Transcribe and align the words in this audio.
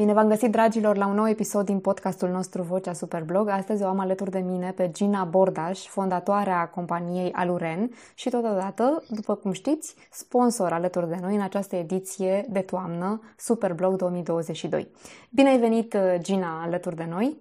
Bine 0.00 0.12
v-am 0.12 0.28
găsit, 0.28 0.50
dragilor, 0.50 0.96
la 0.96 1.06
un 1.06 1.14
nou 1.14 1.28
episod 1.28 1.64
din 1.64 1.80
podcastul 1.80 2.28
nostru 2.28 2.62
Vocea 2.62 2.92
Superblog. 2.92 3.48
Astăzi 3.48 3.82
o 3.82 3.86
am 3.86 3.98
alături 3.98 4.30
de 4.30 4.38
mine 4.38 4.72
pe 4.76 4.90
Gina 4.90 5.24
Bordaș, 5.24 5.86
fondatoarea 5.86 6.68
companiei 6.68 7.32
Aluren 7.32 7.90
și 8.14 8.30
totodată, 8.30 9.02
după 9.08 9.34
cum 9.34 9.52
știți, 9.52 9.94
sponsor 10.10 10.72
alături 10.72 11.08
de 11.08 11.16
noi 11.20 11.34
în 11.34 11.40
această 11.40 11.76
ediție 11.76 12.46
de 12.48 12.60
toamnă 12.60 13.20
Superblog 13.36 13.96
2022. 13.96 14.88
Bine 15.30 15.48
ai 15.48 15.58
venit, 15.58 15.96
Gina, 16.18 16.62
alături 16.62 16.96
de 16.96 17.06
noi! 17.08 17.36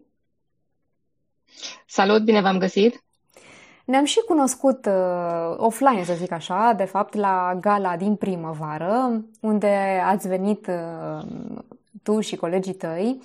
Salut, 1.88 2.24
bine 2.24 2.42
v-am 2.42 2.58
găsit! 2.58 3.04
Ne-am 3.86 4.06
și 4.06 4.22
cunoscut 4.28 4.86
uh, 4.86 5.56
offline, 5.58 6.04
să 6.04 6.14
zic 6.14 6.32
așa, 6.32 6.74
de 6.78 6.86
fapt, 6.86 7.14
la 7.14 7.58
gala 7.60 7.98
din 7.98 8.16
primăvară, 8.16 9.24
unde 9.42 10.02
ați 10.06 10.28
venit 10.28 10.68
uh, 10.68 11.28
tu 12.08 12.20
și 12.20 12.36
colegii 12.36 12.74
tăi. 12.74 13.22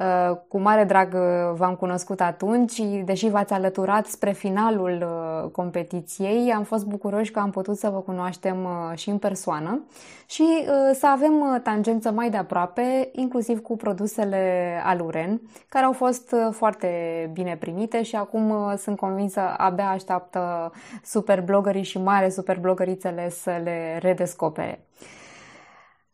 Uh, 0.00 0.36
cu 0.48 0.58
mare 0.58 0.84
drag 0.84 1.14
uh, 1.14 1.20
v-am 1.54 1.74
cunoscut 1.74 2.20
atunci, 2.20 2.80
deși 3.04 3.28
v-ați 3.28 3.52
alăturat 3.52 4.06
spre 4.06 4.32
finalul 4.32 5.06
uh, 5.06 5.50
competiției, 5.50 6.52
am 6.52 6.62
fost 6.62 6.86
bucuroși 6.86 7.30
că 7.30 7.38
am 7.38 7.50
putut 7.50 7.76
să 7.76 7.88
vă 7.88 7.98
cunoaștem 7.98 8.68
și 8.94 9.10
în 9.10 9.18
persoană 9.18 9.82
și 10.26 10.44
să 10.92 11.06
avem 11.06 11.60
tangență 11.62 12.10
mai 12.10 12.30
de 12.30 12.36
aproape, 12.36 13.08
inclusiv 13.12 13.60
cu 13.60 13.76
produsele 13.76 14.74
Aluren, 14.84 15.40
care 15.68 15.84
au 15.84 15.92
fost 15.92 16.34
foarte 16.50 16.88
bine 17.32 17.56
primite 17.56 18.02
și 18.02 18.16
acum 18.16 18.74
sunt 18.76 18.96
convinsă 18.96 19.40
abia 19.56 19.88
așteaptă 19.88 20.72
superblogării 21.04 21.82
și 21.82 21.98
mare 21.98 22.28
superblogărițele 22.28 23.30
să 23.30 23.60
le 23.64 23.98
redescopere. 24.00 24.80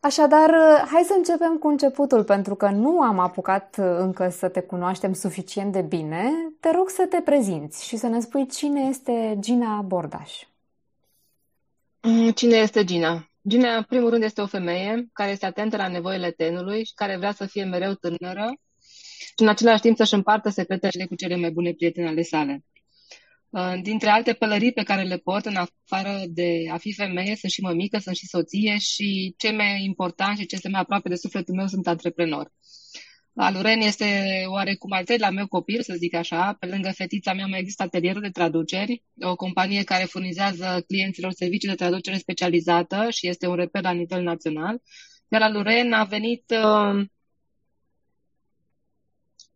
Așadar, 0.06 0.50
hai 0.90 1.02
să 1.02 1.14
începem 1.16 1.56
cu 1.58 1.68
începutul, 1.68 2.24
pentru 2.24 2.54
că 2.54 2.68
nu 2.68 3.00
am 3.00 3.18
apucat 3.18 3.76
încă 3.78 4.28
să 4.28 4.48
te 4.48 4.60
cunoaștem 4.60 5.12
suficient 5.12 5.72
de 5.72 5.80
bine. 5.80 6.30
Te 6.60 6.70
rog 6.70 6.88
să 6.88 7.06
te 7.10 7.20
prezinți 7.20 7.86
și 7.86 7.96
să 7.96 8.06
ne 8.06 8.20
spui 8.20 8.46
cine 8.46 8.80
este 8.80 9.36
Gina 9.40 9.80
Bordaș. 9.80 10.32
Mm, 12.02 12.30
cine 12.30 12.56
este 12.56 12.84
Gina? 12.84 13.30
Gina, 13.48 13.76
în 13.76 13.82
primul 13.82 14.10
rând, 14.10 14.22
este 14.22 14.40
o 14.40 14.46
femeie 14.46 15.08
care 15.12 15.30
este 15.30 15.46
atentă 15.46 15.76
la 15.76 15.88
nevoile 15.88 16.30
tenului 16.30 16.84
și 16.84 16.92
care 16.94 17.16
vrea 17.16 17.32
să 17.32 17.46
fie 17.46 17.64
mereu 17.64 17.92
tânără 17.92 18.54
și 19.18 19.34
în 19.36 19.48
același 19.48 19.80
timp 19.80 19.96
să-și 19.96 20.14
împartă 20.14 20.48
secretele 20.48 21.06
cu 21.06 21.14
cele 21.14 21.36
mai 21.36 21.50
bune 21.50 21.72
prietene 21.72 22.08
ale 22.08 22.22
sale. 22.22 22.64
Uh, 23.56 23.74
dintre 23.82 24.08
alte 24.08 24.32
pălării 24.32 24.72
pe 24.72 24.82
care 24.82 25.02
le 25.02 25.16
port, 25.16 25.44
în 25.46 25.56
afară 25.56 26.22
de 26.28 26.64
a 26.70 26.76
fi 26.76 26.92
femeie, 26.92 27.36
sunt 27.36 27.52
și 27.52 27.60
mămică, 27.60 27.98
sunt 27.98 28.16
și 28.16 28.26
soție 28.26 28.76
și 28.78 29.34
cei 29.38 29.52
mai 29.52 29.84
important 29.84 30.38
și 30.38 30.46
ce 30.46 30.54
este 30.54 30.68
mai 30.68 30.80
aproape 30.80 31.08
de 31.08 31.14
sufletul 31.14 31.54
meu 31.54 31.66
sunt 31.66 31.86
antreprenor. 31.86 32.52
Aluren 33.34 33.80
este 33.80 34.06
oarecum 34.46 34.92
al 34.92 35.04
treilea 35.04 35.30
meu 35.30 35.46
copil, 35.46 35.82
să 35.82 35.94
zic 35.94 36.14
așa. 36.14 36.56
Pe 36.58 36.66
lângă 36.66 36.90
fetița 36.94 37.32
mea 37.32 37.46
mai 37.46 37.58
există 37.58 37.82
atelierul 37.82 38.22
de 38.22 38.30
traduceri, 38.30 39.02
o 39.20 39.36
companie 39.36 39.82
care 39.82 40.04
furnizează 40.04 40.84
clienților 40.86 41.32
servicii 41.32 41.68
de 41.68 41.74
traducere 41.74 42.16
specializată 42.16 43.06
și 43.10 43.28
este 43.28 43.46
un 43.46 43.54
reper 43.54 43.82
la 43.82 43.90
nivel 43.90 44.22
național. 44.22 44.82
Iar 45.28 45.42
Aluren 45.42 45.92
a 45.92 46.04
venit 46.04 46.44
uh, 46.50 47.06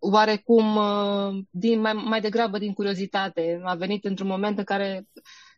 oarecum 0.01 0.77
uh, 0.77 1.45
din, 1.51 1.81
mai, 1.81 1.93
mai 1.93 2.21
degrabă 2.21 2.59
din 2.59 2.73
curiozitate. 2.73 3.61
A 3.65 3.75
venit 3.75 4.05
într-un 4.05 4.27
moment 4.27 4.59
în 4.59 4.65
care 4.65 5.09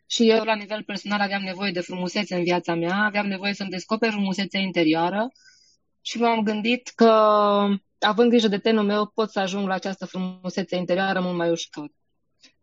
și 0.07 0.29
eu, 0.29 0.43
la 0.43 0.55
nivel 0.55 0.83
personal, 0.83 1.19
aveam 1.19 1.41
nevoie 1.41 1.71
de 1.71 1.79
frumusețe 1.79 2.35
în 2.35 2.43
viața 2.43 2.75
mea, 2.75 2.95
aveam 2.95 3.27
nevoie 3.27 3.53
să-mi 3.53 3.69
descoper 3.69 4.11
frumusețea 4.11 4.59
interioară 4.59 5.31
și 6.01 6.17
m-am 6.17 6.43
gândit 6.43 6.91
că, 6.95 7.09
având 7.99 8.29
grijă 8.29 8.47
de 8.47 8.57
tenul 8.57 8.83
meu, 8.83 9.05
pot 9.05 9.31
să 9.31 9.39
ajung 9.39 9.67
la 9.67 9.73
această 9.73 10.05
frumusețe 10.05 10.75
interioară 10.75 11.21
mult 11.21 11.35
mai 11.35 11.49
ușor. 11.49 11.91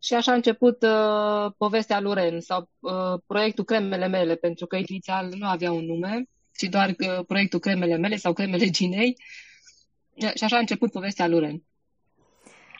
Și 0.02 0.14
așa 0.14 0.32
a 0.32 0.34
început 0.34 0.82
uh, 0.82 1.52
povestea 1.56 2.00
Luren 2.00 2.40
sau 2.40 2.70
uh, 2.78 3.20
proiectul 3.26 3.64
Cremele 3.64 4.06
mele, 4.06 4.34
pentru 4.34 4.66
că 4.66 4.76
inițial 4.76 5.28
nu 5.38 5.46
avea 5.46 5.72
un 5.72 5.84
nume, 5.84 6.24
ci 6.56 6.62
doar 6.62 6.88
uh, 6.88 7.24
proiectul 7.26 7.58
Cremele 7.58 7.96
mele 7.96 8.16
sau 8.16 8.32
Cremele 8.32 8.70
Ginei. 8.70 9.16
Și 10.34 10.42
așa 10.44 10.56
a 10.56 10.58
început 10.58 10.90
povestea 10.90 11.26
Luren. 11.26 11.62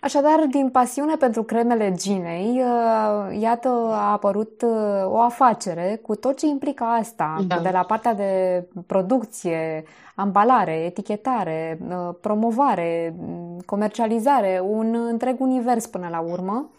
Așadar, 0.01 0.47
din 0.51 0.69
pasiune 0.69 1.17
pentru 1.17 1.43
cremele 1.43 1.93
Ginei, 1.97 2.63
uh, 2.63 3.39
iată, 3.41 3.69
a 3.93 4.13
apărut 4.13 4.63
uh, 4.63 5.05
o 5.05 5.21
afacere 5.21 6.01
cu 6.03 6.15
tot 6.15 6.39
ce 6.39 6.47
implică 6.47 6.85
asta, 6.85 7.45
da. 7.47 7.59
de 7.59 7.71
la 7.73 7.83
partea 7.83 8.15
de 8.15 8.65
producție, 8.87 9.85
ambalare, 10.15 10.73
etichetare, 10.73 11.79
uh, 11.89 12.15
promovare, 12.21 13.15
comercializare, 13.67 14.63
un 14.65 14.97
întreg 15.11 15.41
univers 15.41 15.87
până 15.87 16.09
la 16.11 16.21
urmă, 16.21 16.71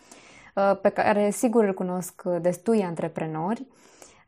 pe 0.81 0.89
care 0.89 1.29
sigur 1.29 1.63
îl 1.63 1.73
cunosc 1.73 2.21
destui 2.41 2.83
antreprenori. 2.83 3.65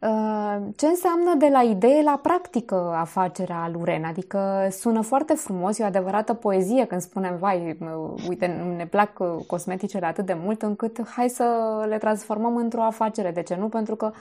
Uh, 0.03 0.57
ce 0.75 0.85
înseamnă 0.85 1.35
de 1.37 1.47
la 1.51 1.61
idee 1.61 2.01
la 2.03 2.19
practică 2.21 2.93
afacerea 2.95 3.69
Luren? 3.73 4.03
Adică 4.03 4.67
sună 4.71 5.01
foarte 5.01 5.33
frumos, 5.33 5.79
e 5.79 5.83
o 5.83 5.85
adevărată 5.85 6.33
poezie 6.33 6.85
când 6.85 7.01
spunem, 7.01 7.37
vai, 7.37 7.77
uh, 7.79 8.23
uite, 8.27 8.45
ne 8.77 8.85
plac 8.85 9.19
uh, 9.19 9.45
cosmeticele 9.47 10.05
atât 10.05 10.25
de 10.25 10.33
mult 10.33 10.61
încât 10.61 11.07
hai 11.09 11.29
să 11.29 11.45
le 11.87 11.97
transformăm 11.97 12.55
într-o 12.55 12.81
afacere. 12.81 13.31
De 13.31 13.41
ce 13.41 13.55
nu? 13.55 13.69
Pentru 13.69 13.95
că 13.95 14.11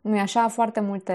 nu 0.00 0.16
e 0.16 0.20
așa, 0.20 0.48
foarte 0.48 0.80
multe 0.80 1.14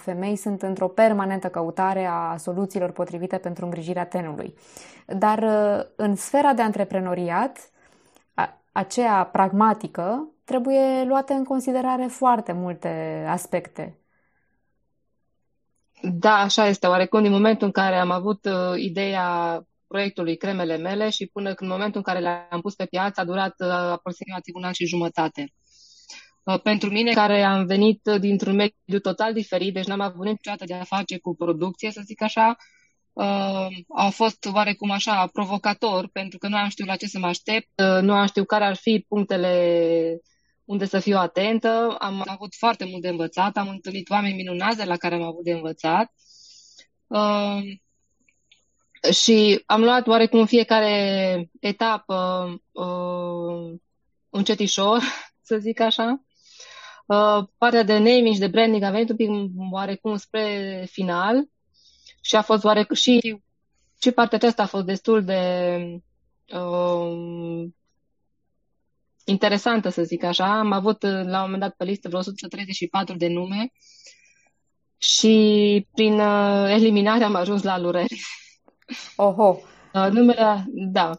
femei 0.00 0.36
sunt 0.36 0.62
într-o 0.62 0.88
permanentă 0.88 1.48
căutare 1.48 2.06
a 2.06 2.36
soluțiilor 2.36 2.90
potrivite 2.90 3.36
pentru 3.36 3.64
îngrijirea 3.64 4.06
tenului. 4.06 4.54
Dar 5.06 5.44
în 5.96 6.16
sfera 6.16 6.52
de 6.52 6.62
antreprenoriat, 6.62 7.58
aceea 8.72 9.28
pragmatică, 9.32 10.28
trebuie 10.52 11.04
luate 11.04 11.32
în 11.32 11.44
considerare 11.44 12.06
foarte 12.06 12.52
multe 12.52 13.24
aspecte. 13.28 13.98
Da, 16.02 16.34
așa 16.34 16.66
este. 16.66 16.86
Oarecum 16.86 17.22
din 17.22 17.30
momentul 17.30 17.66
în 17.66 17.72
care 17.72 17.96
am 17.96 18.10
avut 18.10 18.44
uh, 18.44 18.76
ideea 18.76 19.26
proiectului 19.86 20.36
Cremele 20.36 20.76
mele 20.76 21.10
și 21.10 21.26
până 21.26 21.52
în 21.56 21.68
momentul 21.68 21.96
în 21.96 22.02
care 22.02 22.18
le-am 22.18 22.60
pus 22.60 22.74
pe 22.74 22.86
piață 22.86 23.20
a 23.20 23.24
durat 23.24 23.54
uh, 23.58 23.68
aproximativ 23.68 24.54
un 24.54 24.64
an 24.64 24.72
și 24.72 24.86
jumătate. 24.86 25.52
Uh, 26.44 26.60
pentru 26.60 26.90
mine, 26.90 27.12
care 27.12 27.42
am 27.42 27.66
venit 27.66 28.00
dintr-un 28.20 28.54
mediu 28.54 28.98
total 29.02 29.32
diferit, 29.32 29.74
deci 29.74 29.86
n-am 29.86 30.00
avut 30.00 30.26
niciodată 30.26 30.64
de 30.64 30.74
a 30.74 30.84
face 30.84 31.18
cu 31.18 31.34
producție, 31.34 31.90
să 31.90 32.00
zic 32.04 32.22
așa, 32.22 32.56
uh, 33.12 33.66
a 33.88 34.08
fost 34.10 34.48
oarecum 34.52 34.90
așa 34.90 35.26
provocator, 35.32 36.08
pentru 36.12 36.38
că 36.38 36.48
nu 36.48 36.56
am 36.56 36.68
știut 36.68 36.88
la 36.88 36.96
ce 36.96 37.06
să 37.06 37.18
mă 37.18 37.26
aștept, 37.26 37.68
uh, 37.80 38.02
nu 38.02 38.12
am 38.12 38.26
știut 38.26 38.46
care 38.46 38.64
ar 38.64 38.76
fi 38.76 39.04
punctele 39.08 39.52
unde 40.64 40.84
să 40.84 40.98
fiu 40.98 41.16
atentă. 41.16 41.96
Am 41.98 42.24
avut 42.26 42.54
foarte 42.54 42.84
mult 42.84 43.02
de 43.02 43.08
învățat, 43.08 43.56
am 43.56 43.68
întâlnit 43.68 44.10
oameni 44.10 44.34
minunați 44.34 44.76
de 44.76 44.84
la 44.84 44.96
care 44.96 45.14
am 45.14 45.22
avut 45.22 45.44
de 45.44 45.52
învățat. 45.52 46.12
Uh, 47.06 47.62
și 49.10 49.62
am 49.66 49.82
luat 49.82 50.06
oarecum 50.06 50.46
fiecare 50.46 51.50
etapă 51.60 52.46
uh, 52.72 53.74
încetișor, 54.30 55.00
să 55.48 55.56
zic 55.58 55.80
așa. 55.80 56.22
Uh, 57.06 57.44
partea 57.58 57.82
de 57.82 57.98
naming 57.98 58.34
și 58.34 58.40
de 58.40 58.46
branding 58.46 58.82
a 58.82 58.90
venit 58.90 59.10
un 59.10 59.16
pic 59.16 59.28
oarecum 59.70 60.16
spre 60.16 60.86
final 60.90 61.48
și 62.20 62.36
a 62.36 62.42
fost 62.42 62.64
oarecum 62.64 62.94
și, 62.94 63.42
și 64.02 64.10
partea 64.10 64.38
aceasta 64.38 64.62
a 64.62 64.66
fost 64.66 64.84
destul 64.84 65.24
de 65.24 65.78
uh, 66.54 67.68
interesantă, 69.24 69.88
să 69.88 70.02
zic 70.02 70.22
așa. 70.22 70.58
Am 70.58 70.72
avut 70.72 71.02
uh, 71.02 71.10
la 71.10 71.36
un 71.36 71.42
moment 71.44 71.60
dat 71.60 71.74
pe 71.76 71.84
listă 71.84 72.08
vreo 72.08 72.20
134 72.20 73.16
de 73.16 73.28
nume 73.28 73.72
și 74.98 75.86
prin 75.94 76.20
uh, 76.20 76.68
eliminare 76.68 77.24
am 77.24 77.34
ajuns 77.34 77.62
la 77.62 77.78
Luren. 77.78 78.06
Oho! 79.16 79.58
Uh, 79.94 80.08
numele, 80.10 80.64
da, 80.72 81.10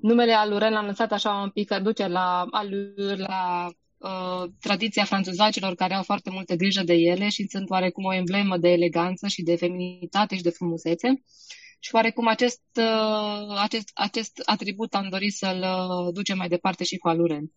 numele 0.00 0.32
Aluren 0.32 0.72
l-am 0.72 0.86
lăsat 0.86 1.12
așa 1.12 1.30
un 1.30 1.50
pic, 1.50 1.74
duce 1.74 2.06
la 2.06 2.46
alur, 2.50 3.16
la 3.16 3.68
uh, 3.98 4.50
tradiția 4.60 5.04
franțuzacilor 5.04 5.74
care 5.74 5.94
au 5.94 6.02
foarte 6.02 6.30
multe 6.30 6.56
grijă 6.56 6.82
de 6.82 6.94
ele 6.94 7.28
și 7.28 7.46
sunt 7.48 7.70
oarecum 7.70 8.04
o 8.04 8.14
emblemă 8.14 8.56
de 8.56 8.68
eleganță 8.68 9.26
și 9.26 9.42
de 9.42 9.56
feminitate 9.56 10.36
și 10.36 10.42
de 10.42 10.50
frumusețe. 10.50 11.22
Și 11.84 11.94
oarecum 11.94 12.26
acest, 12.26 12.62
uh, 12.74 13.58
acest, 13.62 13.90
acest 13.94 14.42
atribut 14.44 14.94
am 14.94 15.08
dorit 15.10 15.34
să-l 15.34 15.58
uh, 15.58 16.12
ducem 16.14 16.36
mai 16.36 16.48
departe 16.48 16.84
și 16.84 16.98
cu 16.98 17.08
Aluren. 17.08 17.52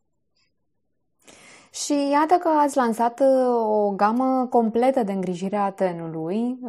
Și 1.74 1.94
iată 2.12 2.34
că 2.34 2.48
ați 2.48 2.78
lansat 2.78 3.20
uh, 3.20 3.28
o 3.62 3.90
gamă 3.90 4.48
completă 4.50 5.04
de 5.04 5.12
îngrijire 5.12 5.56
a 5.56 5.72
tenului. 5.72 6.60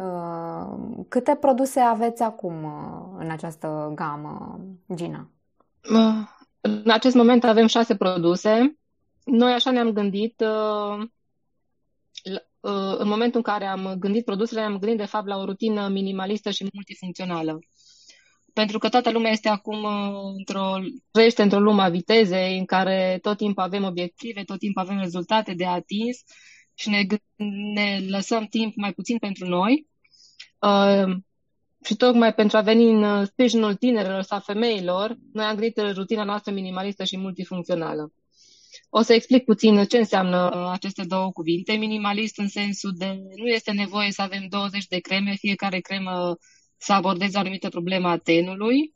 Câte 1.08 1.34
produse 1.34 1.80
aveți 1.80 2.22
acum 2.22 2.54
în 3.18 3.30
această 3.30 3.92
gamă, 3.94 4.60
Gina? 4.94 5.30
În 6.60 6.90
acest 6.90 7.14
moment 7.14 7.44
avem 7.44 7.66
șase 7.66 7.96
produse. 7.96 8.78
Noi 9.24 9.52
așa 9.52 9.70
ne-am 9.70 9.90
gândit. 9.90 10.42
În 12.98 13.08
momentul 13.08 13.36
în 13.36 13.52
care 13.52 13.66
am 13.66 13.94
gândit 13.98 14.24
produsele, 14.24 14.60
am 14.60 14.78
gândit 14.78 14.98
de 14.98 15.04
fapt 15.04 15.26
la 15.26 15.36
o 15.36 15.44
rutină 15.44 15.88
minimalistă 15.88 16.50
și 16.50 16.68
multifuncțională. 16.72 17.58
pentru 18.52 18.78
că 18.78 18.88
toată 18.88 19.10
lumea 19.10 19.30
este 19.30 19.48
acum 19.48 19.82
uh, 19.84 20.32
într-o, 20.36 20.72
trăiește 21.10 21.42
într-o 21.42 21.60
lume 21.60 21.82
a 21.82 21.88
vitezei 21.88 22.58
în 22.58 22.64
care 22.64 23.18
tot 23.22 23.36
timpul 23.36 23.62
avem 23.62 23.84
obiective, 23.84 24.42
tot 24.42 24.58
timpul 24.58 24.82
avem 24.82 24.98
rezultate 24.98 25.54
de 25.54 25.66
atins 25.66 26.22
și 26.74 26.88
ne, 26.88 27.02
ne 27.74 28.00
lăsăm 28.08 28.44
timp 28.44 28.76
mai 28.76 28.92
puțin 28.92 29.18
pentru 29.18 29.46
noi. 29.48 29.86
Uh, 30.60 31.16
și 31.84 31.96
tocmai 31.96 32.34
pentru 32.34 32.56
a 32.56 32.60
veni 32.60 32.90
în 32.90 33.02
uh, 33.02 33.26
sprijinul 33.26 33.74
tinerilor 33.74 34.22
sau 34.22 34.40
femeilor, 34.40 35.16
noi 35.32 35.44
am 35.44 35.56
gândit 35.56 35.78
rutina 35.92 36.24
noastră 36.24 36.52
minimalistă 36.52 37.04
și 37.04 37.18
multifuncțională. 37.18 38.12
O 38.90 39.02
să 39.02 39.12
explic 39.12 39.44
puțin 39.44 39.84
ce 39.84 39.98
înseamnă 39.98 40.50
uh, 40.54 40.70
aceste 40.72 41.04
două 41.04 41.30
cuvinte. 41.32 41.72
Minimalist 41.72 42.38
în 42.38 42.48
sensul 42.48 42.92
de 42.96 43.18
nu 43.36 43.46
este 43.46 43.72
nevoie 43.72 44.10
să 44.10 44.22
avem 44.22 44.46
20 44.48 44.86
de 44.86 44.98
creme, 44.98 45.34
fiecare 45.34 45.78
cremă 45.78 46.36
să 46.76 46.92
abordeze 46.92 47.36
o 47.36 47.40
anumită 47.40 47.68
problemă 47.68 48.08
a 48.08 48.16
tenului, 48.16 48.94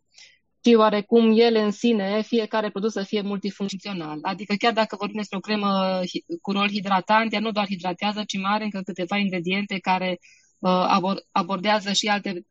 ci 0.61 0.75
oarecum 0.75 1.39
ele 1.39 1.61
în 1.61 1.71
sine, 1.71 2.23
fiecare 2.23 2.71
produs 2.71 2.93
să 2.93 3.03
fie 3.03 3.21
multifuncțional. 3.21 4.19
Adică 4.23 4.55
chiar 4.59 4.73
dacă 4.73 4.97
vorbim 4.97 5.17
despre 5.17 5.37
o 5.37 5.41
cremă 5.41 6.01
cu 6.41 6.53
rol 6.53 6.69
hidratant, 6.69 7.33
ea 7.33 7.41
nu 7.41 7.51
doar 7.51 7.67
hidratează, 7.67 8.23
ci 8.27 8.39
mai 8.39 8.53
are 8.53 8.65
încă 8.65 8.81
câteva 8.85 9.17
ingrediente 9.17 9.79
care 9.79 10.19
uh, 10.59 11.17
abordează 11.31 11.93
și 11.93 12.07
alte, 12.07 12.47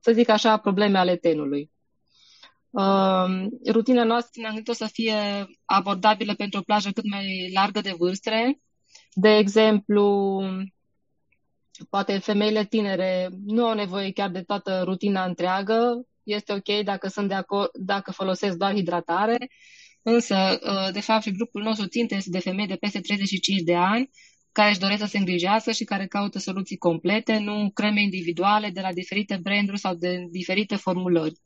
să 0.00 0.12
zic 0.12 0.28
așa, 0.28 0.56
probleme 0.56 0.98
ale 0.98 1.16
tenului. 1.16 1.70
Uh, 2.70 3.46
rutina 3.72 4.04
noastră 4.04 4.40
ne-am 4.40 4.54
gândit 4.54 4.74
să 4.74 4.86
fie 4.92 5.14
abordabilă 5.64 6.34
pentru 6.34 6.58
o 6.58 6.62
plajă 6.62 6.90
cât 6.90 7.08
mai 7.10 7.50
largă 7.54 7.80
de 7.80 7.94
vârste. 7.98 8.60
De 9.14 9.36
exemplu, 9.36 10.42
poate 11.90 12.18
femeile 12.18 12.64
tinere 12.64 13.28
nu 13.46 13.66
au 13.66 13.74
nevoie 13.74 14.12
chiar 14.12 14.30
de 14.30 14.42
toată 14.42 14.82
rutina 14.84 15.24
întreagă. 15.24 16.06
Este 16.22 16.52
ok 16.52 16.84
dacă 16.84 17.08
sunt 17.08 17.28
de 17.28 17.34
acord, 17.34 17.70
dacă 17.74 18.12
folosesc 18.12 18.56
doar 18.56 18.74
hidratare, 18.74 19.48
însă, 20.02 20.58
uh, 20.62 20.92
de 20.92 21.00
fapt, 21.00 21.22
și 21.22 21.30
grupul 21.30 21.62
nostru 21.62 21.86
ținte 21.86 22.14
este 22.14 22.30
de 22.30 22.38
femei 22.38 22.66
de 22.66 22.76
peste 22.76 23.00
35 23.00 23.60
de 23.60 23.74
ani 23.74 24.10
care 24.52 24.70
își 24.70 24.78
doresc 24.78 25.00
să 25.00 25.06
se 25.06 25.18
îngrijească 25.18 25.72
și 25.72 25.84
care 25.84 26.06
caută 26.06 26.38
soluții 26.38 26.76
complete, 26.76 27.38
nu 27.38 27.70
creme 27.74 28.02
individuale 28.02 28.70
de 28.70 28.80
la 28.80 28.92
diferite 28.92 29.38
branduri 29.42 29.78
sau 29.78 29.94
de 29.94 30.26
diferite 30.30 30.76
formulări. 30.76 31.40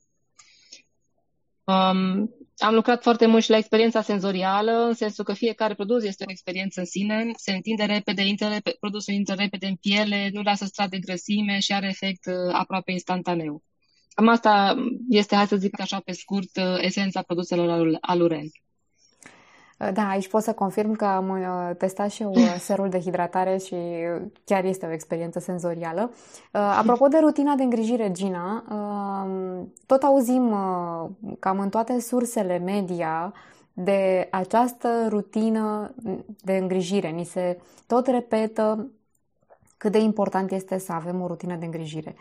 Um, 1.65 2.31
am 2.59 2.75
lucrat 2.75 3.03
foarte 3.03 3.27
mult 3.27 3.43
și 3.43 3.51
la 3.51 3.57
experiența 3.57 4.03
senzorială, 4.03 4.73
în 4.73 4.95
sensul 4.95 5.25
că 5.25 5.33
fiecare 5.33 5.75
produs 5.75 6.05
este 6.05 6.25
o 6.27 6.31
experiență 6.31 6.81
în 6.81 6.87
sine, 6.87 7.31
se 7.37 7.53
întinde 7.53 7.85
repede, 7.85 8.23
intră, 8.23 8.49
produsul 8.81 9.15
intră 9.15 9.35
repede 9.35 9.67
în 9.67 9.75
piele, 9.75 10.31
nu 10.33 10.41
lasă 10.43 10.65
strat 10.65 10.89
de 10.89 10.99
grăsime 10.99 11.59
și 11.59 11.73
are 11.73 11.89
efect 11.89 12.27
uh, 12.27 12.53
aproape 12.53 12.93
instantaneu. 12.93 13.62
Cam 14.15 14.29
asta 14.29 14.75
este, 15.09 15.35
hai 15.35 15.47
să 15.47 15.57
zic 15.57 15.81
așa 15.81 16.01
pe 16.01 16.12
scurt, 16.12 16.57
uh, 16.57 16.79
esența 16.81 17.23
produselor 17.23 17.99
Aluren. 18.01 18.47
Da, 19.93 20.09
aici 20.09 20.29
pot 20.29 20.43
să 20.43 20.53
confirm 20.53 20.93
că 20.93 21.05
am 21.05 21.29
uh, 21.29 21.77
testat 21.77 22.11
și 22.11 22.23
eu 22.23 22.31
uh, 22.31 22.56
serul 22.69 22.88
de 22.88 23.00
hidratare 23.00 23.56
și 23.56 23.77
chiar 24.44 24.65
este 24.65 24.87
o 24.87 24.93
experiență 24.93 25.38
senzorială. 25.38 26.11
Uh, 26.12 26.61
apropo 26.79 27.09
de 27.09 27.19
rutina 27.19 27.55
de 27.55 27.62
îngrijire, 27.62 28.11
Gina, 28.12 28.65
tot 29.87 30.03
auzim 30.03 30.55
cam 31.38 31.59
în 31.59 31.69
toate 31.69 32.00
sursele 32.00 32.59
media 32.59 33.32
de 33.73 34.29
această 34.31 34.88
rutină 35.09 35.94
de 36.41 36.56
îngrijire. 36.56 37.09
Ni 37.09 37.25
se 37.25 37.61
tot 37.87 38.06
repetă 38.06 38.91
cât 39.76 39.93
de 39.93 39.99
important 39.99 40.50
este 40.50 40.79
să 40.79 40.93
avem 40.93 41.21
o 41.21 41.26
rutină 41.26 41.56
de 41.56 41.65
îngrijire. 41.65 42.15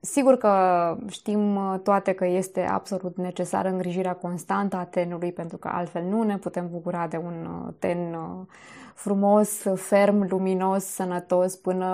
Sigur 0.00 0.36
că 0.36 0.96
știm 1.08 1.56
uh, 1.56 1.78
toate 1.82 2.12
că 2.12 2.26
este 2.26 2.60
absolut 2.60 3.16
necesară 3.16 3.68
îngrijirea 3.68 4.14
constantă 4.14 4.76
a 4.76 4.84
tenului, 4.84 5.32
pentru 5.32 5.56
că 5.56 5.68
altfel 5.72 6.02
nu 6.02 6.22
ne 6.22 6.36
putem 6.38 6.68
bucura 6.70 7.06
de 7.06 7.16
un 7.16 7.46
uh, 7.46 7.74
ten 7.78 8.14
uh, 8.14 8.46
frumos, 8.94 9.62
ferm, 9.74 10.26
luminos, 10.28 10.84
sănătos 10.84 11.56
până 11.56 11.86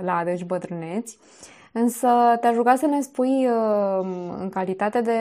la 0.00 0.16
adânci 0.16 0.44
bătrâneți. 0.44 1.18
Însă 1.72 2.08
te-aș 2.40 2.54
ruga 2.54 2.76
să 2.76 2.86
ne 2.86 3.00
spui 3.00 3.44
în 4.38 4.48
calitate 4.50 5.00
de 5.00 5.18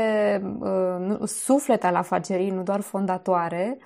suflet 1.25 1.83
al 1.83 1.95
afacerii, 1.95 2.49
nu 2.49 2.63
doar 2.63 2.79
fondatoare, 2.81 3.77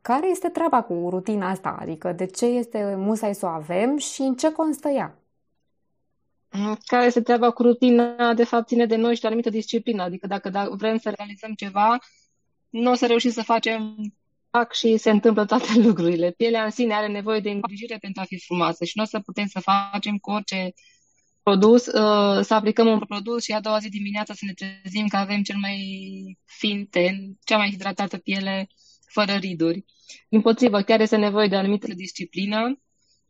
care 0.00 0.28
este 0.30 0.48
treaba 0.48 0.82
cu 0.82 1.06
rutina 1.10 1.50
asta? 1.50 1.76
Adică 1.80 2.12
de 2.12 2.26
ce 2.26 2.46
este 2.46 2.94
musai 2.98 3.34
să 3.34 3.46
o 3.46 3.48
avem 3.48 3.96
și 3.96 4.22
în 4.22 4.34
ce 4.34 4.52
constă 4.52 4.88
ea? 4.88 5.14
Care 6.86 7.06
este 7.06 7.20
treaba 7.20 7.50
cu 7.50 7.62
rutina, 7.62 8.34
de 8.34 8.44
fapt 8.44 8.66
ține 8.66 8.86
de 8.86 8.96
noi 8.96 9.14
și 9.14 9.20
de 9.20 9.26
o 9.26 9.28
anumită 9.28 9.50
disciplină. 9.50 10.02
Adică 10.02 10.26
dacă, 10.26 10.48
dacă 10.48 10.74
vrem 10.76 10.98
să 10.98 11.12
realizăm 11.16 11.52
ceva, 11.54 11.98
nu 12.70 12.90
o 12.90 12.94
să 12.94 13.06
reușim 13.06 13.30
să 13.30 13.42
facem 13.42 13.96
fac 14.50 14.72
și 14.72 14.96
se 14.96 15.10
întâmplă 15.10 15.44
toate 15.44 15.78
lucrurile. 15.86 16.30
Pielea 16.30 16.64
în 16.64 16.70
sine 16.70 16.94
are 16.94 17.08
nevoie 17.08 17.40
de 17.40 17.50
îngrijire 17.50 17.96
pentru 18.00 18.20
a 18.20 18.24
fi 18.24 18.38
frumoasă 18.38 18.84
și 18.84 18.92
nu 18.94 19.02
o 19.02 19.06
să 19.06 19.20
putem 19.20 19.46
să 19.46 19.60
facem 19.60 20.16
cu 20.16 20.30
orice 20.30 20.72
produs, 21.42 21.86
uh, 21.86 22.40
să 22.44 22.54
aplicăm 22.54 22.86
un 22.86 22.98
produs 22.98 23.42
și 23.42 23.52
a 23.52 23.60
doua 23.60 23.78
zi 23.78 23.88
dimineața 23.88 24.34
să 24.34 24.44
ne 24.46 24.52
trezim 24.52 25.06
că 25.06 25.16
avem 25.16 25.42
cel 25.42 25.56
mai 25.56 25.78
fin 26.44 26.86
ten, 26.86 27.36
cea 27.44 27.56
mai 27.56 27.70
hidratată 27.70 28.16
piele, 28.18 28.68
fără 29.06 29.32
riduri. 29.32 29.84
Din 30.28 30.40
potrivă, 30.40 30.80
chiar 30.80 31.00
este 31.00 31.16
nevoie 31.16 31.48
de 31.48 31.54
o 31.54 31.58
anumită 31.58 31.94
disciplină 31.94 32.80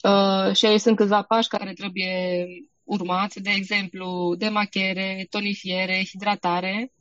uh, 0.03 0.57
și 0.57 0.67
aici 0.67 0.81
sunt 0.81 0.97
câțiva 0.97 1.23
pași 1.23 1.49
care 1.49 1.73
trebuie 1.73 2.47
urmat, 2.87 3.35
de 3.35 3.51
exemplu, 3.51 4.35
demachiere, 4.39 5.27
tonifiere, 5.31 6.05
hidratare. 6.05 6.93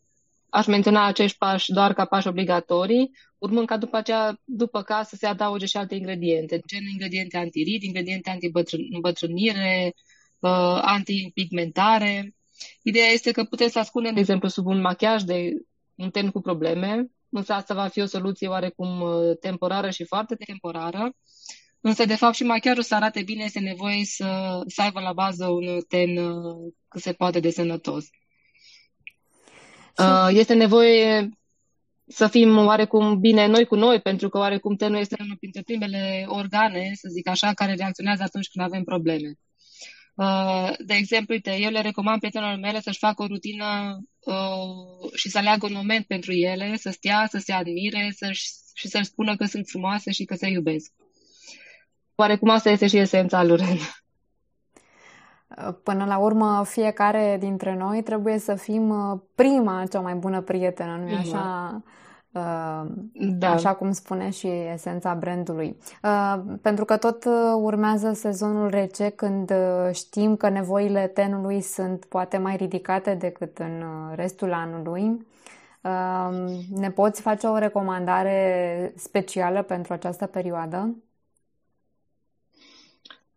Aș 0.50 0.66
menționa 0.66 1.06
acești 1.06 1.38
pași 1.38 1.72
doar 1.72 1.94
ca 1.94 2.06
pași 2.06 2.28
obligatorii, 2.28 3.12
urmând 3.38 3.68
ca 3.68 3.78
după 3.78 3.98
aceea, 3.98 4.40
după 4.44 4.82
ca 4.82 5.04
să 5.04 5.16
se 5.16 5.28
adauge 5.28 5.66
și 5.66 5.78
alte 5.78 5.96
ingrediente, 5.96 6.62
gen 6.68 6.84
ingrediente 6.92 7.38
antirid, 7.38 7.84
ingrediente 7.84 8.30
antibătrânire, 8.30 9.94
uh, 10.40 10.80
antipigmentare. 10.82 12.36
Ideea 12.82 13.08
este 13.08 13.32
că 13.32 13.44
putem 13.44 13.70
să 13.70 13.80
ascundem, 13.80 14.14
de 14.14 14.20
exemplu, 14.20 14.48
sub 14.48 14.66
un 14.66 14.82
machiaj 14.82 15.22
de 15.22 15.52
un 15.96 16.10
ten 16.10 16.30
cu 16.30 16.42
probleme, 16.42 17.08
însă 17.30 17.54
asta 17.54 17.74
va 17.74 17.88
fi 17.88 18.02
o 18.02 18.06
soluție 18.06 18.48
oarecum 18.48 19.02
uh, 19.02 19.38
temporară 19.40 19.90
și 19.90 20.04
foarte 20.04 20.36
temporară, 20.36 21.12
Însă, 21.88 22.06
de 22.06 22.16
fapt, 22.16 22.36
și 22.36 22.44
machiajul 22.44 22.84
să 22.84 22.96
arate 22.96 23.22
bine, 23.24 23.44
este 23.44 23.60
nevoie 23.60 24.04
să, 24.06 24.62
să 24.68 24.82
aibă 24.82 25.00
la 25.00 25.14
bază 25.14 25.48
un 25.48 25.82
ten 25.88 26.18
uh, 26.18 26.74
cât 26.88 27.02
se 27.02 27.14
poate 27.14 27.40
de 27.40 27.50
sănătos. 27.50 28.06
Uh, 29.98 30.28
este 30.30 30.54
nevoie 30.54 31.30
să 32.08 32.28
fim 32.28 32.58
oarecum 32.58 33.20
bine 33.20 33.46
noi 33.46 33.66
cu 33.66 33.76
noi, 33.76 34.00
pentru 34.00 34.30
că 34.30 34.38
oarecum 34.38 34.76
tenul 34.76 35.00
este 35.00 35.16
unul 35.20 35.38
dintre 35.40 35.62
primele 35.62 36.26
organe, 36.28 36.92
să 36.94 37.08
zic 37.12 37.28
așa, 37.28 37.54
care 37.54 37.74
reacționează 37.74 38.24
atunci 38.24 38.48
când 38.48 38.66
avem 38.66 38.84
probleme. 38.84 39.34
Uh, 40.16 40.72
de 40.86 40.94
exemplu, 40.94 41.34
uite, 41.34 41.58
eu 41.60 41.70
le 41.70 41.82
recomand 41.82 42.20
prietenilor 42.20 42.56
mele 42.56 42.80
să-și 42.82 43.00
facă 43.00 43.24
o 43.24 43.28
rutină 43.28 44.00
și 45.14 45.30
să 45.30 45.38
aleagă 45.38 45.66
un 45.66 45.74
moment 45.76 46.06
pentru 46.06 46.32
ele, 46.32 46.76
să 46.78 46.90
stea, 46.90 47.28
să 47.30 47.38
se 47.38 47.54
admire 47.54 48.12
să 48.16 48.32
și 48.74 48.88
să-și 48.88 49.06
spună 49.06 49.36
că 49.36 49.46
sunt 49.46 49.68
frumoase 49.68 50.12
și 50.12 50.24
că 50.24 50.36
se 50.36 50.48
iubesc. 50.48 50.92
Oarecum 52.16 52.50
asta 52.50 52.70
este 52.70 52.88
și 52.88 52.98
esența 52.98 53.44
lui 53.44 53.56
Ren. 53.66 53.78
Până 55.84 56.06
la 56.06 56.18
urmă, 56.18 56.64
fiecare 56.66 57.38
dintre 57.40 57.76
noi 57.76 58.02
trebuie 58.02 58.38
să 58.38 58.56
fim 58.56 58.90
uh, 58.90 59.20
prima 59.36 59.84
cea 59.92 60.00
mai 60.00 60.14
bună 60.14 60.42
prietenă, 60.42 61.00
nu-i 61.04 61.16
așa? 61.16 61.82
Uh, 62.32 62.86
da. 63.14 63.50
Așa 63.52 63.74
cum 63.74 63.92
spune 63.92 64.30
și 64.30 64.48
esența 64.74 65.14
brandului. 65.14 65.78
Uh, 66.04 66.42
pentru 66.62 66.86
că 66.86 66.98
tot 66.98 67.26
urmează 67.56 68.14
sezonul 68.14 68.70
rece 68.70 69.10
când 69.10 69.54
știm 69.92 70.36
că 70.36 70.50
nevoile 70.50 71.08
tenului 71.08 71.62
sunt 71.62 72.06
poate 72.06 72.38
mai 72.38 72.56
ridicate 72.56 73.14
decât 73.14 73.58
în 73.58 73.84
restul 74.14 74.54
anului. 74.54 75.28
Ne 76.76 76.92
poți 76.92 77.22
face 77.22 77.48
o 77.48 77.58
recomandare 77.58 78.94
specială 78.96 79.62
pentru 79.62 79.94
această 79.94 80.26
perioadă? 80.26 80.96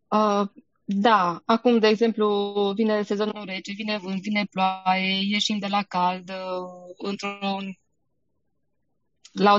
Uh, 0.09 0.49
da, 0.85 1.43
acum, 1.45 1.79
de 1.79 1.87
exemplu, 1.87 2.73
vine 2.75 3.03
sezonul 3.03 3.45
rece, 3.45 3.73
vine 3.73 3.99
vânt, 3.99 4.21
vine 4.21 4.47
ploaie, 4.51 5.21
ieșim 5.25 5.59
de 5.59 5.67
la 5.67 5.83
cald, 5.83 6.29
uh, 6.29 6.95
într-un, 6.97 7.79
la 9.33 9.55
o 9.55 9.59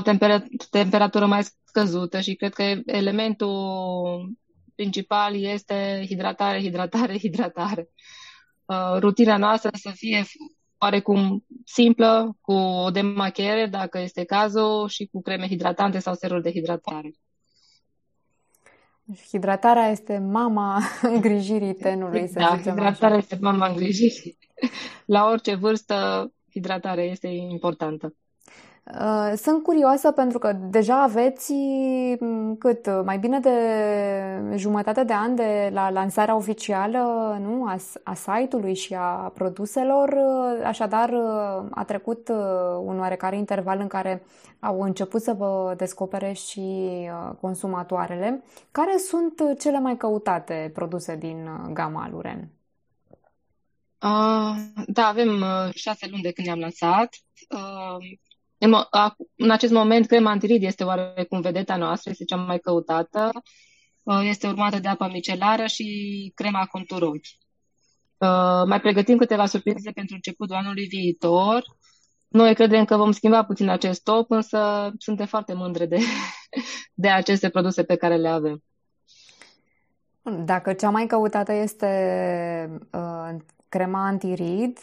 temperatură 0.70 1.26
mai 1.26 1.42
scăzută 1.64 2.20
și 2.20 2.34
cred 2.34 2.52
că 2.52 2.62
elementul 2.86 4.32
principal 4.74 5.34
este 5.34 6.04
hidratare, 6.06 6.60
hidratare, 6.60 7.18
hidratare. 7.24 7.88
Uh, 8.64 8.96
rutina 8.98 9.36
noastră 9.36 9.70
să 9.72 9.90
fie 9.90 10.24
oarecum 10.78 11.46
simplă, 11.64 12.36
cu 12.40 12.52
o 12.52 12.90
demachiere, 12.90 13.66
dacă 13.66 13.98
este 13.98 14.24
cazul, 14.24 14.88
și 14.88 15.06
cu 15.06 15.22
creme 15.22 15.46
hidratante 15.46 15.98
sau 15.98 16.14
seruri 16.14 16.42
de 16.42 16.50
hidratare. 16.50 17.10
Hidratarea 19.30 19.88
este 19.88 20.18
mama 20.18 20.82
îngrijirii 21.02 21.74
tenului, 21.74 22.28
să 22.28 22.38
da, 22.38 22.54
zicem 22.56 22.72
hidratarea 22.72 23.16
așa. 23.16 23.16
este 23.16 23.38
mama 23.40 23.66
îngrijirii. 23.66 24.38
La 25.04 25.28
orice 25.30 25.54
vârstă, 25.54 26.30
hidratarea 26.50 27.04
este 27.04 27.26
importantă. 27.26 28.14
Uh, 28.84 29.32
sunt 29.36 29.62
curioasă 29.62 30.10
pentru 30.10 30.38
că 30.38 30.52
deja 30.52 31.02
aveți 31.02 31.52
mm, 32.20 32.56
cât 32.56 33.04
mai 33.04 33.18
bine 33.18 33.38
de 33.40 33.50
jumătate 34.56 35.04
de 35.04 35.12
an 35.12 35.34
de 35.34 35.70
la 35.72 35.90
lansarea 35.90 36.36
oficială 36.36 36.98
nu, 37.42 37.64
a, 37.64 37.76
a 38.02 38.14
site-ului 38.14 38.74
și 38.74 38.94
a 38.94 39.32
produselor, 39.34 40.08
uh, 40.08 40.64
așadar 40.66 41.08
uh, 41.08 41.66
a 41.70 41.84
trecut 41.86 42.28
un 42.80 42.98
oarecare 42.98 43.36
interval 43.36 43.78
în 43.80 43.86
care 43.86 44.22
au 44.60 44.80
început 44.82 45.22
să 45.22 45.32
vă 45.32 45.74
descopere 45.76 46.32
și 46.32 46.88
consumatoarele. 47.40 48.42
Care 48.70 48.96
sunt 48.96 49.58
cele 49.58 49.78
mai 49.78 49.96
căutate 49.96 50.70
produse 50.74 51.16
din 51.16 51.48
gama 51.72 52.08
Luren? 52.10 52.50
Uh, 54.02 54.56
da, 54.86 55.06
avem 55.06 55.40
uh, 55.40 55.74
șase 55.74 56.06
luni 56.10 56.22
de 56.22 56.32
când 56.32 56.46
ne-am 56.46 56.58
lansat. 56.58 57.14
Uh, 57.48 58.18
în, 58.62 58.74
în 59.36 59.50
acest 59.50 59.72
moment, 59.72 60.06
crema 60.06 60.30
antirid 60.30 60.62
este 60.62 60.84
oarecum 60.84 61.40
vedeta 61.40 61.76
noastră, 61.76 62.10
este 62.10 62.24
cea 62.24 62.36
mai 62.36 62.58
căutată. 62.58 63.30
Uh, 64.02 64.20
este 64.24 64.46
urmată 64.46 64.78
de 64.78 64.88
apa 64.88 65.08
micelară 65.08 65.66
și 65.66 66.32
crema 66.34 66.66
contur 66.66 67.02
ochi. 67.02 67.38
Uh, 68.16 68.62
mai 68.66 68.80
pregătim 68.80 69.16
câteva 69.16 69.46
surprize 69.46 69.90
pentru 69.90 70.14
începutul 70.14 70.56
anului 70.56 70.86
viitor. 70.86 71.62
Noi 72.28 72.54
credem 72.54 72.84
că 72.84 72.96
vom 72.96 73.12
schimba 73.12 73.44
puțin 73.44 73.68
acest 73.68 74.02
top, 74.02 74.30
însă 74.30 74.90
suntem 74.98 75.26
foarte 75.26 75.52
mândre 75.52 75.86
de, 75.86 75.98
de 76.94 77.08
aceste 77.08 77.48
produse 77.48 77.84
pe 77.84 77.96
care 77.96 78.16
le 78.16 78.28
avem. 78.28 78.62
Dacă 80.22 80.72
cea 80.72 80.90
mai 80.90 81.06
căutată 81.06 81.52
este 81.52 81.88
uh, 82.92 83.36
crema 83.68 84.06
antirid, 84.06 84.78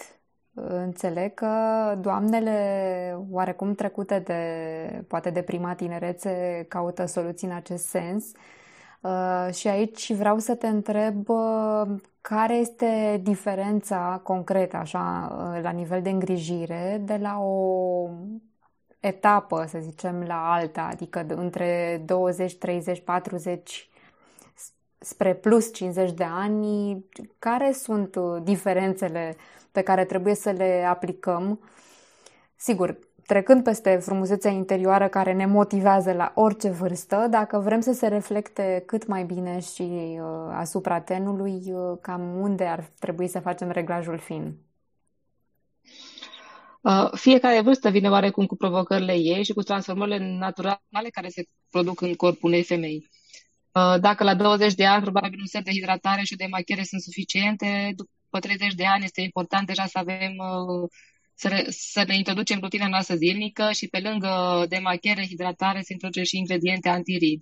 Înțeleg 0.65 1.33
că 1.33 1.47
doamnele 2.01 3.17
oarecum 3.31 3.73
trecute 3.73 4.19
de, 4.19 5.05
poate 5.07 5.29
de 5.29 5.41
prima 5.41 5.73
tinerețe, 5.73 6.65
caută 6.69 7.05
soluții 7.05 7.47
în 7.47 7.53
acest 7.53 7.85
sens. 7.85 8.31
Uh, 9.01 9.53
și 9.53 9.67
aici 9.67 10.13
vreau 10.13 10.39
să 10.39 10.55
te 10.55 10.67
întreb 10.67 11.29
uh, 11.29 11.81
care 12.21 12.55
este 12.55 13.19
diferența 13.23 14.19
concretă, 14.23 14.77
așa, 14.77 15.29
uh, 15.31 15.61
la 15.61 15.69
nivel 15.69 16.01
de 16.01 16.09
îngrijire, 16.09 17.01
de 17.05 17.17
la 17.17 17.39
o 17.39 18.09
etapă, 18.99 19.65
să 19.67 19.79
zicem, 19.79 20.23
la 20.27 20.51
alta, 20.53 20.89
adică 20.91 21.25
între 21.27 22.01
20, 22.05 22.55
30, 22.57 23.01
40 23.03 23.89
spre 24.97 25.33
plus 25.33 25.73
50 25.73 26.11
de 26.11 26.23
ani, 26.23 27.05
care 27.39 27.71
sunt 27.71 28.17
diferențele 28.43 29.35
pe 29.77 29.83
care 29.83 30.05
trebuie 30.05 30.35
să 30.35 30.51
le 30.51 30.85
aplicăm. 30.89 31.59
Sigur, 32.55 32.99
trecând 33.25 33.63
peste 33.63 33.95
frumusețea 33.95 34.51
interioară 34.51 35.07
care 35.07 35.33
ne 35.33 35.45
motivează 35.45 36.11
la 36.11 36.31
orice 36.35 36.69
vârstă, 36.69 37.27
dacă 37.29 37.59
vrem 37.59 37.79
să 37.79 37.93
se 37.93 38.07
reflecte 38.07 38.83
cât 38.85 39.07
mai 39.07 39.23
bine 39.23 39.59
și 39.59 39.81
uh, 39.81 40.19
asupra 40.51 40.99
tenului, 40.99 41.61
uh, 41.65 41.97
cam 42.01 42.39
unde 42.41 42.63
ar 42.63 42.89
trebui 42.99 43.27
să 43.27 43.39
facem 43.39 43.69
reglajul 43.69 44.17
fin? 44.17 44.57
Uh, 46.81 47.09
fiecare 47.11 47.61
vârstă 47.61 47.89
vine 47.89 48.09
oarecum 48.09 48.45
cu 48.45 48.55
provocările 48.55 49.13
ei 49.13 49.43
și 49.43 49.53
cu 49.53 49.61
transformările 49.61 50.37
naturale 50.37 51.09
care 51.11 51.27
se 51.27 51.43
produc 51.69 52.01
în 52.01 52.13
corpul 52.13 52.49
unei 52.49 52.63
femei. 52.63 53.09
Uh, 53.71 53.99
dacă 53.99 54.23
la 54.23 54.35
20 54.35 54.73
de 54.73 54.85
ani 54.85 55.01
probabil 55.01 55.39
un 55.39 55.45
set 55.45 55.63
de 55.63 55.71
hidratare 55.71 56.23
și 56.23 56.35
de 56.35 56.45
machiere 56.49 56.83
sunt 56.83 57.01
suficiente, 57.01 57.93
după 57.95 58.11
30 58.29 58.73
de 58.73 58.85
ani 58.85 59.03
este 59.03 59.21
important 59.21 59.67
deja 59.67 59.85
să 59.85 59.97
avem 59.97 60.35
uh, 60.37 60.89
să, 61.33 61.47
re, 61.47 61.65
să 61.69 62.03
ne 62.07 62.15
introducem 62.15 62.59
rutina 62.59 62.87
noastră 62.87 63.15
zilnică 63.15 63.71
și 63.71 63.87
pe 63.87 63.99
lângă 63.99 64.65
demachiere, 64.69 65.25
hidratare, 65.25 65.81
să 65.81 65.93
introducem 65.93 66.23
și 66.23 66.37
ingrediente 66.37 66.89
antirid. 66.89 67.41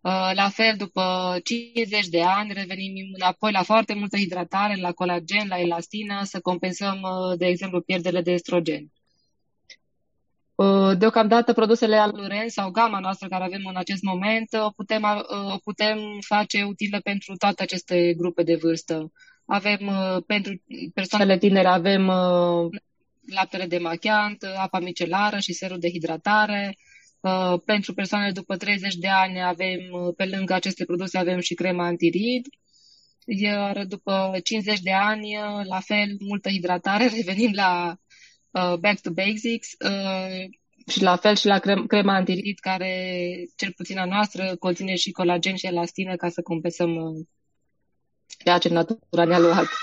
Uh, 0.00 0.30
la 0.34 0.48
fel, 0.48 0.76
după 0.76 1.36
50 1.44 2.06
de 2.08 2.22
ani, 2.22 2.52
revenim 2.52 2.94
înapoi 3.14 3.52
la 3.52 3.62
foarte 3.62 3.94
multă 3.94 4.16
hidratare, 4.16 4.76
la 4.76 4.92
colagen, 4.92 5.48
la 5.48 5.60
elastină, 5.60 6.24
să 6.24 6.40
compensăm, 6.40 7.00
de 7.38 7.46
exemplu, 7.46 7.80
pierderile 7.80 8.22
de 8.22 8.32
estrogen. 8.32 8.92
Uh, 10.62 10.98
deocamdată 10.98 11.52
produsele 11.52 11.96
Aluren 11.96 12.48
sau 12.48 12.70
gama 12.70 12.98
noastră 12.98 13.28
care 13.28 13.44
avem 13.44 13.60
în 13.64 13.76
acest 13.76 14.02
moment 14.02 14.48
o 14.52 14.70
putem, 14.70 15.02
uh, 15.02 15.54
o 15.54 15.56
putem 15.64 15.98
face 16.20 16.62
utilă 16.62 17.00
pentru 17.00 17.36
toate 17.36 17.62
aceste 17.62 18.14
grupe 18.16 18.42
de 18.42 18.54
vârstă. 18.54 19.12
Avem 19.52 19.86
uh, 19.86 20.22
pentru 20.26 20.62
persoanele 20.94 21.38
tinere 21.38 21.68
avem 21.68 22.06
laptele 23.34 23.66
de 23.66 23.78
machiant, 23.78 24.42
apa 24.56 24.78
micelară 24.78 25.38
și 25.38 25.52
serul 25.52 25.78
de 25.78 25.90
hidratare. 25.90 26.76
Pentru 27.64 27.94
persoanele 27.94 28.32
după 28.32 28.56
30 28.56 28.94
de 28.94 29.08
ani 29.08 29.42
avem, 29.42 29.80
pe 30.16 30.24
lângă 30.24 30.54
aceste 30.54 30.84
produse, 30.84 31.18
avem 31.18 31.40
și 31.40 31.54
crema 31.54 31.86
antirid. 31.86 32.46
Iar 33.26 33.84
după 33.84 34.38
50 34.42 34.80
de 34.80 34.92
ani, 34.92 35.36
la 35.64 35.80
fel, 35.80 36.16
multă 36.18 36.48
hidratare, 36.48 37.06
revenim 37.16 37.50
la 37.54 37.96
uh, 38.50 38.74
Back 38.78 39.00
to 39.00 39.10
Basics 39.10 39.68
uh, 39.84 40.44
și 40.86 41.02
la 41.02 41.16
fel 41.16 41.36
și 41.36 41.46
la 41.46 41.58
crem- 41.58 41.86
crema 41.86 42.14
antirid 42.14 42.58
care, 42.58 43.24
cel 43.56 43.72
puțin 43.76 43.98
a 43.98 44.04
noastră, 44.04 44.56
conține 44.58 44.94
și 44.94 45.10
colagen 45.10 45.56
și 45.56 45.66
elastină 45.66 46.16
ca 46.16 46.28
să 46.28 46.42
compensăm 46.42 46.90
uh, 48.38 48.44
ceea 48.44 48.58
ce 48.58 48.68
natura 48.68 49.24
ne-a 49.24 49.38
luat. 49.38 49.66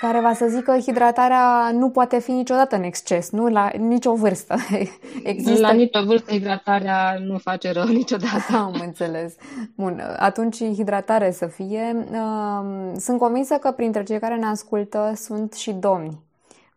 Care 0.00 0.20
va 0.20 0.32
să 0.32 0.46
zică 0.48 0.72
că 0.72 0.78
hidratarea 0.78 1.70
nu 1.72 1.90
poate 1.90 2.18
fi 2.18 2.30
niciodată 2.30 2.76
în 2.76 2.82
exces, 2.82 3.30
nu? 3.30 3.46
La 3.46 3.70
nicio 3.78 4.14
vârstă. 4.14 4.54
Există... 5.22 5.60
La 5.60 5.72
nicio 5.72 6.04
vârstă 6.04 6.32
hidratarea 6.32 7.18
nu 7.20 7.38
face 7.38 7.72
rău 7.72 7.86
niciodată. 7.86 8.56
Am 8.64 8.80
înțeles. 8.84 9.34
Bun, 9.76 10.02
atunci 10.18 10.56
hidratare 10.56 11.30
să 11.30 11.46
fie. 11.46 12.06
Uh, 12.10 12.92
sunt 12.96 13.18
convinsă 13.18 13.54
că 13.54 13.70
printre 13.70 14.02
cei 14.02 14.18
care 14.18 14.36
ne 14.36 14.46
ascultă 14.46 15.12
sunt 15.16 15.52
și 15.52 15.72
domni 15.72 16.26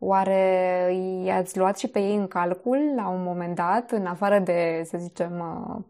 Oare 0.04 0.94
i-ați 1.24 1.58
luat 1.58 1.78
și 1.78 1.88
pe 1.88 2.00
ei 2.00 2.16
în 2.16 2.28
calcul 2.28 2.94
la 2.96 3.08
un 3.08 3.24
moment 3.24 3.56
dat, 3.56 3.92
în 3.92 4.06
afară 4.06 4.40
de, 4.40 4.82
să 4.86 4.98
zicem, 4.98 5.32
uh, 5.40 5.84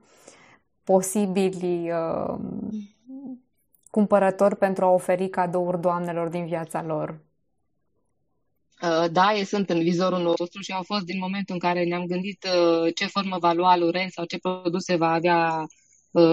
posibili 0.83 1.91
uh, 1.91 2.35
cumpărători 3.91 4.55
pentru 4.55 4.86
a 4.86 4.89
oferi 4.89 5.29
cadouri 5.29 5.81
doamnelor 5.81 6.27
din 6.27 6.45
viața 6.45 6.83
lor? 6.83 7.19
Uh, 8.81 9.05
da, 9.12 9.33
ei 9.33 9.43
sunt 9.43 9.69
în 9.69 9.79
vizorul 9.79 10.21
nostru 10.21 10.62
și 10.62 10.71
au 10.71 10.83
fost 10.83 11.05
din 11.05 11.19
momentul 11.19 11.53
în 11.53 11.60
care 11.60 11.83
ne-am 11.83 12.05
gândit 12.05 12.48
ce 12.95 13.05
formă 13.05 13.38
va 13.38 13.51
lua 13.53 13.71
Aluren 13.71 14.10
sau 14.10 14.25
ce 14.25 14.38
produse 14.38 14.95
va 14.95 15.12
avea 15.12 15.65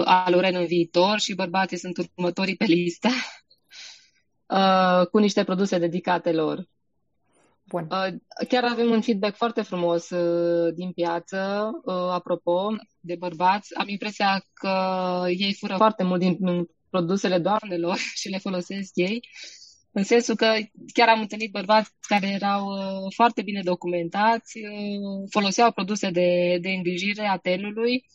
Aluren 0.03 0.55
în 0.55 0.65
viitor 0.65 1.19
și 1.19 1.35
bărbații 1.35 1.77
sunt 1.77 1.97
următorii 2.15 2.55
pe 2.55 2.65
listă 2.65 3.09
cu 5.11 5.17
niște 5.17 5.43
produse 5.43 5.77
dedicate 5.77 6.31
lor. 6.31 6.67
Bun. 7.69 7.87
Uh, 7.91 8.47
chiar 8.47 8.63
avem 8.63 8.91
un 8.91 9.01
feedback 9.01 9.35
foarte 9.35 9.61
frumos 9.61 10.09
uh, 10.09 10.73
din 10.73 10.91
piață, 10.91 11.71
uh, 11.83 11.93
apropo, 11.93 12.75
de 12.99 13.15
bărbați. 13.19 13.75
Am 13.75 13.87
impresia 13.87 14.45
că 14.53 14.73
ei 15.27 15.53
fură 15.59 15.75
foarte 15.75 16.03
mult 16.03 16.19
din 16.19 16.37
produsele 16.89 17.37
doamnelor 17.37 17.97
și 18.19 18.29
le 18.29 18.37
folosesc 18.37 18.91
ei, 18.93 19.19
în 19.91 20.03
sensul 20.03 20.35
că 20.35 20.53
chiar 20.93 21.07
am 21.07 21.19
întâlnit 21.19 21.51
bărbați 21.51 21.91
care 22.07 22.27
erau 22.27 22.67
foarte 23.15 23.41
bine 23.41 23.61
documentați, 23.63 24.59
foloseau 25.29 25.71
produse 25.71 26.09
de, 26.09 26.57
de 26.61 26.69
îngrijire 26.69 27.25
a 27.25 27.37
tenului, 27.37 28.05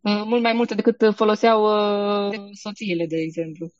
mult 0.00 0.42
mai 0.42 0.52
multe 0.52 0.74
decât 0.74 1.14
foloseau 1.14 1.66
soțiile, 2.52 3.06
de 3.06 3.16
exemplu. 3.16 3.72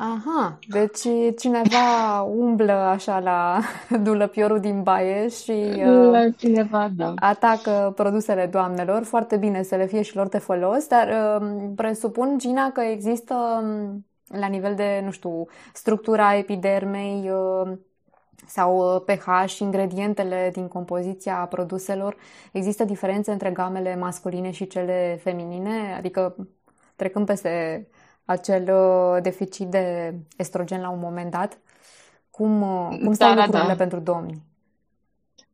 Aha, 0.00 0.58
deci 0.68 1.00
cineva 1.38 2.20
umblă 2.22 2.72
așa 2.72 3.18
la 3.18 3.60
dulăpiorul 4.02 4.60
din 4.60 4.82
baie 4.82 5.28
și 5.28 5.52
la 5.82 6.24
uh, 6.26 6.34
cineva, 6.36 6.90
da. 6.96 7.14
atacă 7.16 7.92
produsele 7.96 8.46
doamnelor. 8.46 9.02
Foarte 9.02 9.36
bine 9.36 9.62
să 9.62 9.76
le 9.76 9.86
fie 9.86 10.02
și 10.02 10.16
lor 10.16 10.28
de 10.28 10.38
folos, 10.38 10.86
dar 10.86 11.40
uh, 11.40 11.70
presupun, 11.76 12.38
Gina, 12.38 12.70
că 12.70 12.80
există 12.80 13.34
um, 13.62 14.06
la 14.26 14.46
nivel 14.46 14.74
de, 14.74 15.00
nu 15.04 15.10
știu, 15.10 15.46
structura 15.72 16.36
epidermei 16.36 17.30
uh, 17.30 17.72
sau 18.46 19.00
pH, 19.06 19.58
ingredientele 19.58 20.50
din 20.52 20.68
compoziția 20.68 21.34
produselor, 21.34 22.16
există 22.52 22.84
diferențe 22.84 23.30
între 23.30 23.50
gamele 23.50 23.96
masculine 23.96 24.50
și 24.50 24.66
cele 24.66 25.18
feminine? 25.22 25.94
Adică, 25.96 26.36
trecând 26.96 27.26
peste 27.26 27.86
acel 28.28 28.68
uh, 28.74 29.22
deficit 29.22 29.66
de 29.66 30.14
estrogen 30.36 30.80
la 30.80 30.88
un 30.88 30.98
moment 30.98 31.30
dat. 31.30 31.58
Cum, 32.30 32.62
uh, 32.62 32.98
cum 33.02 33.12
stau 33.12 33.34
da, 33.34 33.44
lucrurile 33.44 33.62
da, 33.62 33.74
da. 33.74 33.74
pentru 33.74 34.00
domni? 34.00 34.42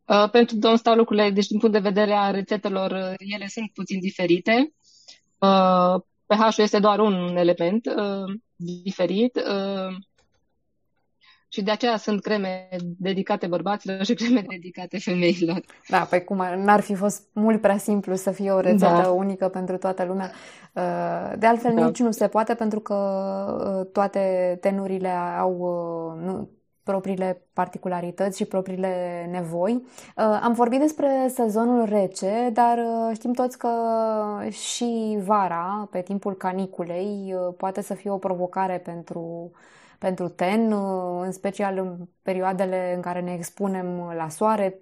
Uh, 0.04 0.30
pentru 0.30 0.56
domni 0.56 0.78
stau 0.78 0.94
lucrurile, 0.94 1.30
deci 1.30 1.46
din 1.46 1.58
punct 1.58 1.74
de 1.74 1.88
vedere 1.88 2.12
a 2.12 2.30
rețetelor, 2.30 2.90
uh, 2.90 3.14
ele 3.34 3.46
sunt 3.46 3.70
puțin 3.74 4.00
diferite. 4.00 4.72
Uh, 5.38 6.00
pH-ul 6.26 6.64
este 6.64 6.78
doar 6.78 6.98
un 6.98 7.36
element 7.36 7.86
uh, 7.86 8.34
diferit 8.56 9.36
uh, 9.36 9.96
și 11.54 11.62
de 11.62 11.70
aceea 11.70 11.96
sunt 11.96 12.22
creme 12.22 12.68
dedicate 12.98 13.46
bărbaților 13.46 14.04
și 14.04 14.14
creme 14.14 14.44
dedicate 14.48 14.98
femeilor. 14.98 15.60
Da, 15.88 15.98
păi 15.98 16.24
cum 16.24 16.36
n-ar 16.36 16.80
fi 16.80 16.94
fost 16.94 17.22
mult 17.32 17.60
prea 17.60 17.76
simplu 17.76 18.14
să 18.14 18.30
fie 18.30 18.50
o 18.50 18.60
rețetă 18.60 19.00
da. 19.02 19.10
unică 19.10 19.48
pentru 19.48 19.76
toată 19.76 20.04
lumea. 20.04 20.30
Uh, 20.72 21.32
de 21.38 21.46
altfel, 21.46 21.74
da. 21.74 21.84
nici 21.84 21.98
nu 21.98 22.10
se 22.10 22.28
poate 22.28 22.54
pentru 22.54 22.80
că 22.80 22.94
uh, 22.94 23.90
toate 23.92 24.56
tenurile 24.60 25.08
au 25.38 25.56
uh, 25.58 26.26
nu, 26.26 26.50
propriile 26.82 27.42
particularități 27.52 28.36
și 28.36 28.44
propriile 28.44 29.26
nevoi. 29.30 29.86
Am 30.16 30.52
vorbit 30.52 30.80
despre 30.80 31.26
sezonul 31.28 31.84
rece, 31.84 32.50
dar 32.52 32.78
știm 33.12 33.32
toți 33.32 33.58
că 33.58 33.68
și 34.50 35.18
vara, 35.24 35.88
pe 35.90 36.00
timpul 36.00 36.34
caniculei, 36.34 37.34
poate 37.56 37.82
să 37.82 37.94
fie 37.94 38.10
o 38.10 38.18
provocare 38.18 38.78
pentru 38.78 39.50
pentru 40.04 40.28
ten, 40.28 40.72
în 41.20 41.32
special 41.32 41.78
în 41.78 41.96
perioadele 42.22 42.92
în 42.94 43.00
care 43.00 43.20
ne 43.20 43.32
expunem 43.32 44.12
la 44.16 44.28
soare, 44.28 44.80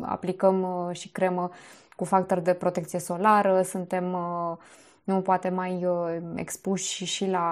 aplicăm 0.00 0.62
uh, 0.62 0.96
și 0.96 1.08
cremă 1.08 1.50
cu 1.96 2.04
factor 2.04 2.38
de 2.38 2.52
protecție 2.52 2.98
solară, 2.98 3.62
suntem 3.62 4.12
uh, 4.12 4.56
nu 5.04 5.20
poate 5.20 5.48
mai 5.48 5.84
uh, 5.84 6.16
expuși 6.34 7.04
și 7.04 7.26
la 7.26 7.46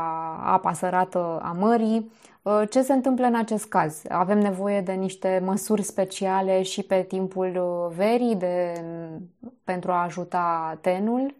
apa 0.44 0.72
sărată 0.72 1.38
a 1.42 1.52
mării. 1.52 2.12
Ce 2.70 2.82
se 2.82 2.92
întâmplă 2.92 3.26
în 3.26 3.34
acest 3.34 3.68
caz? 3.68 4.02
Avem 4.08 4.38
nevoie 4.38 4.80
de 4.80 4.92
niște 4.92 5.42
măsuri 5.44 5.82
speciale 5.82 6.62
și 6.62 6.82
pe 6.82 7.02
timpul 7.08 7.52
verii 7.96 8.36
de, 8.36 8.84
pentru 9.64 9.90
a 9.92 10.02
ajuta 10.02 10.78
tenul? 10.80 11.39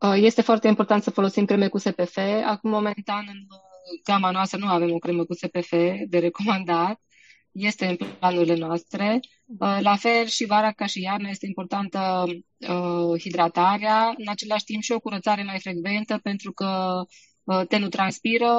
Uh, 0.00 0.14
este 0.16 0.42
foarte 0.42 0.68
important 0.68 1.02
să 1.02 1.10
folosim 1.10 1.44
creme 1.44 1.68
cu 1.68 1.78
SPF. 1.78 2.16
Acum, 2.44 2.70
momentan, 2.70 3.26
în 3.28 3.38
uh, 3.50 3.58
gama 4.04 4.30
noastră 4.30 4.58
nu 4.58 4.66
avem 4.66 4.92
o 4.92 4.98
cremă 4.98 5.24
cu 5.24 5.34
SPF 5.34 5.70
de 6.08 6.18
recomandat. 6.18 7.00
Este 7.52 7.86
în 7.86 7.96
planurile 8.18 8.56
noastre. 8.56 9.20
Uh, 9.46 9.78
la 9.80 9.96
fel 9.96 10.26
și 10.26 10.44
vara 10.44 10.72
ca 10.72 10.86
și 10.86 11.02
iarna 11.02 11.28
este 11.28 11.46
importantă 11.46 12.24
hidratarea, 13.18 14.14
în 14.16 14.28
același 14.28 14.64
timp 14.64 14.82
și 14.82 14.92
o 14.92 15.00
curățare 15.00 15.42
mai 15.42 15.58
frecventă 15.58 16.18
pentru 16.22 16.52
că 16.52 17.02
tenul 17.68 17.88
transpiră 17.88 18.54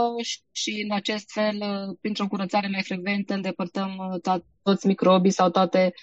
și 0.51 0.85
în 0.89 0.95
acest 0.95 1.31
fel, 1.31 1.57
printr-o 2.01 2.27
curățare 2.27 2.67
mai 2.67 2.81
frecventă, 2.81 3.33
îndepărtăm 3.33 4.19
toți 4.63 4.87
microbii 4.87 5.31
sau 5.31 5.49
toate 5.49 5.93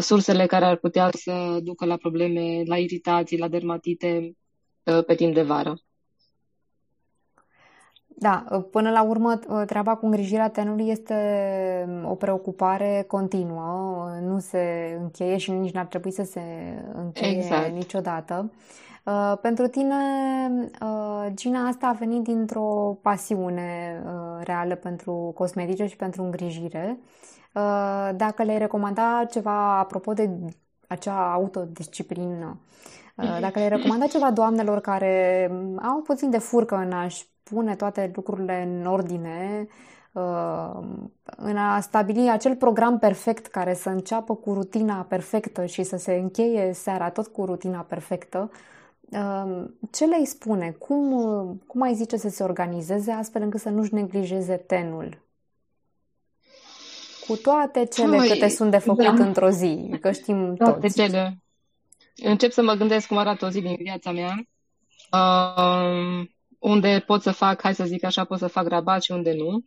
sursele 0.00 0.46
care 0.46 0.64
ar 0.64 0.76
putea 0.76 1.10
să 1.12 1.58
ducă 1.62 1.84
la 1.84 1.96
probleme, 1.96 2.62
la 2.64 2.78
iritații, 2.78 3.38
la 3.38 3.48
dermatite 3.48 4.20
Uh, 4.20 4.30
pe 4.82 5.14
timp 5.14 5.34
de 5.34 5.42
vară. 5.42 5.74
Da, 8.22 8.44
uh, 8.50 8.64
până 8.70 8.90
la 8.90 9.02
urmă 9.02 9.38
uh, 9.48 9.62
treaba 9.66 9.94
cu 9.96 10.04
îngrijirea 10.04 10.48
tenului 10.48 10.88
este 10.88 11.14
um, 11.88 12.10
o 12.10 12.14
preocupare 12.14 13.04
continuă, 13.08 14.08
nu 14.22 14.38
se 14.38 14.96
încheie 15.00 15.36
și 15.36 15.50
nici 15.50 15.72
n-ar 15.72 15.86
trebui 15.86 16.10
să 16.10 16.22
se 16.22 16.40
încheie 16.94 17.36
exact. 17.36 17.72
niciodată. 17.72 18.52
Pentru 19.40 19.66
tine, 19.66 19.94
Gina, 21.34 21.66
asta 21.66 21.86
a 21.86 21.92
venit 21.92 22.22
dintr-o 22.22 22.98
pasiune 23.02 24.02
reală 24.40 24.74
pentru 24.74 25.32
cosmetice 25.34 25.86
și 25.86 25.96
pentru 25.96 26.22
îngrijire. 26.22 26.98
Dacă 28.14 28.42
le-ai 28.42 28.58
recomanda 28.58 29.26
ceva 29.30 29.78
apropo 29.78 30.12
de 30.12 30.30
acea 30.86 31.32
autodisciplină, 31.32 32.60
Uh, 32.60 32.99
dacă 33.40 33.58
le 33.58 33.68
recomanda 33.68 34.06
ceva 34.06 34.30
doamnelor 34.30 34.80
care 34.80 35.46
au 35.82 36.00
puțin 36.00 36.30
de 36.30 36.38
furcă 36.38 36.76
în 36.76 36.92
a-și 36.92 37.24
pune 37.42 37.76
toate 37.76 38.10
lucrurile 38.14 38.62
în 38.62 38.86
ordine, 38.86 39.66
uh, 40.12 40.80
în 41.36 41.56
a 41.56 41.80
stabili 41.80 42.30
acel 42.30 42.56
program 42.56 42.98
perfect 42.98 43.46
care 43.46 43.74
să 43.74 43.88
înceapă 43.88 44.34
cu 44.34 44.52
rutina 44.52 45.06
perfectă 45.08 45.64
și 45.64 45.82
să 45.82 45.96
se 45.96 46.12
încheie 46.12 46.72
seara 46.72 47.10
tot 47.10 47.26
cu 47.26 47.44
rutina 47.44 47.80
perfectă, 47.80 48.50
uh, 49.10 49.64
ce 49.90 50.04
le-ai 50.04 50.24
spune? 50.24 50.74
Cum, 50.78 51.10
cum 51.66 51.82
ai 51.82 51.94
zice 51.94 52.16
să 52.16 52.28
se 52.28 52.42
organizeze 52.42 53.10
astfel 53.10 53.42
încât 53.42 53.60
să 53.60 53.68
nu-și 53.68 53.94
neglijeze 53.94 54.54
tenul? 54.54 55.22
Cu 57.26 57.36
toate 57.36 57.84
cele 57.84 58.16
Ui, 58.16 58.28
câte 58.28 58.48
sunt 58.48 58.70
de 58.70 58.78
făcut 58.78 59.16
da. 59.16 59.24
într-o 59.24 59.50
zi, 59.50 59.98
că 60.00 60.10
știm 60.10 60.54
toate 60.54 60.80
toți. 60.80 60.94
Cele 60.94 61.42
încep 62.22 62.52
să 62.52 62.62
mă 62.62 62.74
gândesc 62.74 63.06
cum 63.06 63.16
arată 63.16 63.46
o 63.46 63.50
zi 63.50 63.60
din 63.60 63.76
viața 63.76 64.12
mea, 64.12 64.42
uh, 65.12 66.26
unde 66.58 67.02
pot 67.06 67.22
să 67.22 67.30
fac, 67.30 67.62
hai 67.62 67.74
să 67.74 67.84
zic 67.84 68.04
așa, 68.04 68.24
pot 68.24 68.38
să 68.38 68.46
fac 68.46 68.68
rabat 68.68 69.02
și 69.02 69.12
unde 69.12 69.32
nu. 69.32 69.64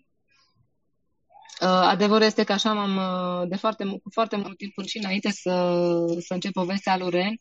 Uh, 1.62 1.68
adevărul 1.68 2.26
este 2.26 2.44
că 2.44 2.52
așa 2.52 2.74
m-am, 2.74 2.96
uh, 2.96 3.50
de 3.50 3.56
foarte, 3.56 3.84
cu 3.86 4.10
foarte 4.12 4.36
mult 4.36 4.58
timp 4.58 4.74
până 4.74 4.88
și 4.88 4.98
înainte 4.98 5.30
să, 5.30 5.86
să 6.20 6.34
încep 6.34 6.52
povestea 6.52 6.98
lui 6.98 7.10
Ren, 7.10 7.40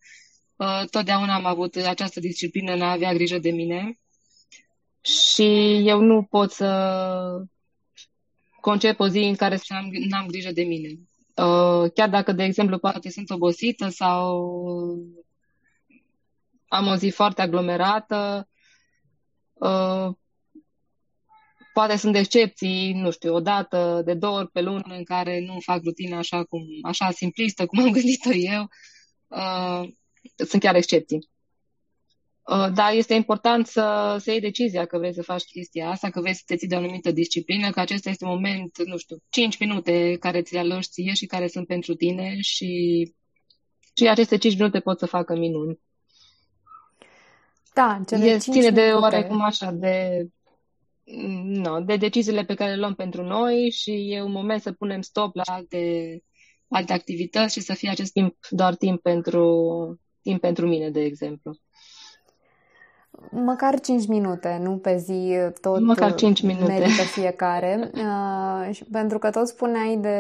uh, 0.57 0.83
totdeauna 0.91 1.35
am 1.35 1.47
avut 1.47 1.77
această 1.77 2.21
disciplină 2.21 2.73
în 2.73 2.83
a 2.83 2.91
avea 2.91 3.13
grijă 3.13 3.39
de 3.39 3.51
mine 3.51 3.99
și 5.01 5.81
eu 5.89 6.01
nu 6.01 6.23
pot 6.23 6.53
să 6.53 7.47
concep 8.61 9.01
o 9.01 9.09
zi 9.09 9.19
în 9.19 9.35
care 9.35 9.57
să 9.57 9.75
am, 9.75 9.89
n-am 10.09 10.27
grijă 10.27 10.53
de 10.53 10.63
mine. 10.63 10.89
Uh, 11.37 11.91
chiar 11.95 12.09
dacă, 12.09 12.33
de 12.33 12.43
exemplu, 12.43 12.79
poate 12.79 13.11
sunt 13.11 13.31
obosită 13.31 13.89
sau 13.89 14.57
am 16.69 16.87
o 16.87 16.97
zi 16.97 17.09
foarte 17.09 17.43
aglomerată, 17.43 18.49
uh, 19.53 20.09
poate 21.73 21.97
sunt 21.97 22.17
excepții, 22.17 22.93
nu 22.93 23.11
știu, 23.11 23.35
o 23.35 23.41
dată, 23.41 24.03
de 24.05 24.15
două 24.15 24.39
ori 24.39 24.51
pe 24.51 24.61
lună 24.61 24.95
în 24.97 25.05
care 25.05 25.41
nu 25.41 25.61
fac 25.61 25.83
rutina 25.83 26.19
așa 26.19 26.45
cum, 26.45 26.63
așa 26.83 27.11
simplistă, 27.11 27.67
cum 27.67 27.79
am 27.79 27.91
gândit-o 27.99 28.33
eu. 28.33 28.69
Uh, 29.27 29.89
sunt 30.47 30.63
chiar 30.63 30.75
excepții. 30.75 31.31
Uh, 32.43 32.73
dar 32.75 32.93
este 32.93 33.15
important 33.15 33.67
să, 33.67 34.17
să 34.21 34.31
iei 34.31 34.41
decizia 34.41 34.85
că 34.85 34.99
vrei 34.99 35.15
să 35.15 35.23
faci 35.23 35.43
chestia 35.43 35.91
asta, 35.91 36.11
că 36.11 36.21
vrei 36.21 36.35
să 36.35 36.43
te 36.47 36.57
ții 36.57 36.69
de 36.69 36.75
o 36.75 36.79
anumită 36.79 37.11
disciplină, 37.11 37.71
că 37.71 37.81
acesta 37.81 38.11
este 38.11 38.25
un 38.25 38.31
moment, 38.31 38.83
nu 38.85 38.97
știu, 38.97 39.17
5 39.29 39.59
minute 39.59 40.17
care 40.21 40.43
ți 40.43 40.53
le 40.53 40.59
aloși 40.59 40.89
ție 40.89 41.13
și 41.13 41.27
care 41.27 41.47
sunt 41.47 41.67
pentru 41.67 41.95
tine 41.95 42.41
și, 42.41 43.03
și 43.97 44.09
aceste 44.09 44.37
5 44.37 44.57
minute 44.57 44.81
pot 44.81 44.99
să 44.99 45.07
facă 45.07 45.37
minuni. 45.37 45.81
Da, 47.75 48.03
cele 48.07 48.25
e, 48.25 48.39
ține 48.39 48.71
de 48.71 48.93
oarecum 48.93 49.41
așa, 49.41 49.71
de, 49.71 50.27
no, 51.45 51.81
de 51.81 51.97
deciziile 51.97 52.45
pe 52.45 52.55
care 52.55 52.71
le 52.71 52.77
luăm 52.77 52.95
pentru 52.95 53.23
noi 53.23 53.71
și 53.71 54.13
e 54.13 54.23
un 54.23 54.33
moment 54.33 54.63
să 54.63 54.73
punem 54.73 55.01
stop 55.01 55.35
la 55.35 55.43
alte, 55.47 56.23
alte 56.69 56.93
activități 56.93 57.53
și 57.53 57.61
să 57.61 57.75
fie 57.75 57.91
acest 57.91 58.13
timp 58.13 58.37
doar 58.51 58.75
timp 58.75 59.03
pentru, 59.03 60.01
timp 60.23 60.41
pentru 60.41 60.67
mine, 60.69 60.91
de 60.91 61.01
exemplu. 61.01 61.57
Măcar 63.31 63.81
5 63.81 64.07
minute, 64.07 64.59
nu 64.63 64.77
pe 64.77 64.97
zi 64.97 65.35
tot 65.61 65.81
Măcar 65.81 66.15
5 66.15 66.43
minute. 66.43 66.73
merită 66.73 67.03
fiecare. 67.03 67.91
Uh, 68.63 68.79
pentru 68.91 69.19
că 69.19 69.31
tot 69.31 69.47
spuneai 69.47 69.97
de 69.97 70.19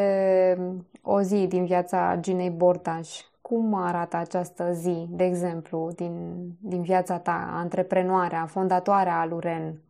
o 1.03 1.23
zi 1.23 1.47
din 1.47 1.65
viața 1.65 2.17
Ginei 2.21 2.51
Bortaș. 2.51 3.09
Cum 3.41 3.75
arată 3.75 4.17
această 4.17 4.73
zi, 4.73 5.07
de 5.09 5.25
exemplu, 5.25 5.93
din, 5.97 6.47
din 6.61 6.83
viața 6.83 7.19
ta, 7.19 7.51
antreprenoarea, 7.53 8.47
fondatoarea 8.47 9.21
a 9.21 9.27
Luren? 9.27 9.81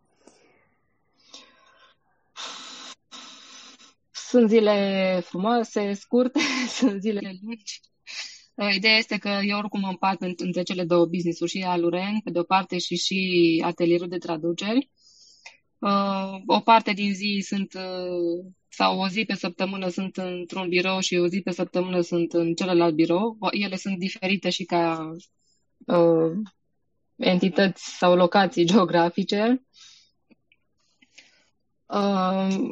Sunt 4.11 4.49
zile 4.49 5.21
frumoase, 5.25 5.93
scurte, 5.93 6.41
sunt 6.79 7.01
zile 7.01 7.21
lungi. 7.43 7.81
Uh, 8.55 8.75
ideea 8.75 8.97
este 8.97 9.19
că 9.19 9.41
eu 9.43 9.59
oricum 9.59 9.85
împart 9.85 10.21
între 10.21 10.63
cele 10.63 10.85
două 10.85 11.07
business-uri, 11.07 11.51
și 11.51 11.63
Aluren, 11.63 12.21
pe 12.25 12.31
de-o 12.31 12.43
parte, 12.43 12.79
și 12.79 12.97
și 12.97 13.63
atelierul 13.65 14.09
de 14.09 14.19
traduceri. 14.19 14.91
Uh, 15.79 16.41
o 16.47 16.61
parte 16.61 16.93
din 16.93 17.15
zi 17.15 17.45
sunt, 17.47 17.75
uh, 17.75 18.53
sau 18.69 19.01
o 19.01 19.09
zi 19.09 19.25
pe 19.25 19.35
săptămână 19.35 19.89
sunt 19.89 20.17
într-un 20.17 20.69
birou 20.69 21.01
și 21.01 21.17
o 21.17 21.27
zi 21.29 21.41
pe 21.41 21.51
săptămână 21.51 22.01
sunt 22.01 22.33
în 22.33 22.55
celălalt 22.55 22.95
birou. 22.95 23.39
Ele 23.51 23.77
sunt 23.77 23.99
diferite 23.99 24.51
și 24.51 24.65
ca 24.65 25.11
uh, 25.87 26.33
entități 27.17 27.97
sau 27.99 28.15
locații 28.17 28.65
geografice. 28.65 29.67
Uh, 31.87 32.71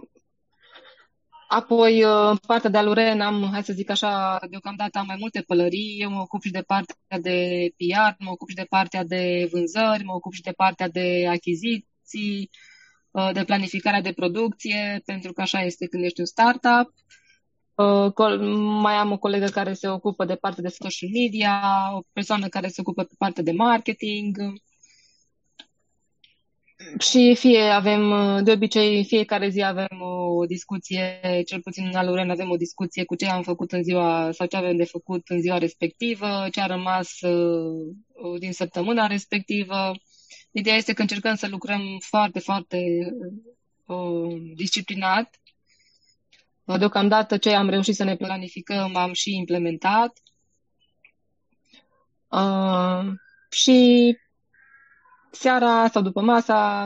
Apoi, 1.53 2.05
uh, 2.05 2.29
în 2.31 2.37
partea 2.47 2.71
de 2.71 2.79
aluren 2.79 3.21
am, 3.21 3.49
hai 3.53 3.63
să 3.65 3.73
zic 3.73 3.91
așa, 3.91 4.39
deocamdată 4.51 4.99
am 4.99 5.07
mai 5.07 5.17
multe 5.19 5.43
pălării. 5.47 5.97
Eu 6.01 6.11
mă 6.11 6.21
ocup 6.21 6.43
și 6.43 6.51
de 6.51 6.63
partea 6.63 7.19
de 7.21 7.69
PR, 7.77 8.15
mă 8.25 8.31
ocup 8.31 8.49
și 8.49 8.55
de 8.55 8.67
partea 8.69 9.05
de 9.05 9.49
vânzări, 9.53 10.05
mă 10.05 10.13
ocup 10.15 10.33
și 10.33 10.41
de 10.43 10.53
partea 10.53 10.89
de 10.89 11.27
achiziții, 11.29 12.51
uh, 13.11 13.31
de 13.33 13.45
planificarea 13.45 14.01
de 14.01 14.13
producție, 14.13 15.03
pentru 15.05 15.33
că 15.33 15.41
așa 15.41 15.61
este 15.63 15.87
când 15.87 16.05
ești 16.05 16.21
un 16.21 16.27
startup. 16.27 16.95
mai 18.83 18.95
am 18.95 19.13
o 19.13 19.19
colegă 19.19 19.47
care 19.47 19.73
se 19.73 19.89
ocupă 19.89 20.25
de 20.25 20.35
partea 20.35 20.63
de 20.63 20.69
social 20.69 21.11
media, 21.13 21.61
o 21.95 22.01
persoană 22.13 22.49
care 22.49 22.69
se 22.69 22.81
ocupă 22.81 23.03
pe 23.05 23.15
partea 23.19 23.43
de 23.43 23.53
marketing. 23.53 24.37
Și 26.99 27.35
fie 27.39 27.61
avem, 27.61 28.15
de 28.45 28.53
obicei, 28.53 29.05
fiecare 29.05 29.49
zi 29.49 29.63
avem 29.63 30.01
o 30.39 30.45
discuție, 30.45 31.21
cel 31.47 31.61
puțin 31.61 31.87
în 31.87 31.95
Aluren 31.95 32.31
avem 32.31 32.51
o 32.51 32.57
discuție 32.57 33.05
cu 33.05 33.15
ce 33.15 33.27
am 33.27 33.43
făcut 33.43 33.73
în 33.73 33.83
ziua 33.83 34.31
sau 34.33 34.47
ce 34.47 34.57
avem 34.57 34.77
de 34.77 34.85
făcut 34.85 35.29
în 35.29 35.41
ziua 35.41 35.59
respectivă, 35.59 36.49
ce 36.53 36.61
a 36.61 36.67
rămas 36.67 37.21
uh, 37.21 38.39
din 38.39 38.53
săptămâna 38.53 39.07
respectivă. 39.07 39.93
Ideea 40.51 40.77
este 40.77 40.93
că 40.93 41.01
încercăm 41.01 41.35
să 41.35 41.49
lucrăm 41.49 41.81
foarte, 42.01 42.39
foarte 42.39 42.79
uh, 43.87 44.37
disciplinat. 44.55 45.41
Deocamdată 46.79 47.37
ce 47.37 47.51
am 47.51 47.69
reușit 47.69 47.95
să 47.95 48.05
ne 48.05 48.17
planificăm 48.17 48.97
am 48.97 49.13
și 49.13 49.37
implementat. 49.37 50.13
Uh, 52.29 53.13
și 53.51 54.17
seara 55.31 55.89
sau 55.89 56.03
după 56.03 56.21
masa 56.21 56.85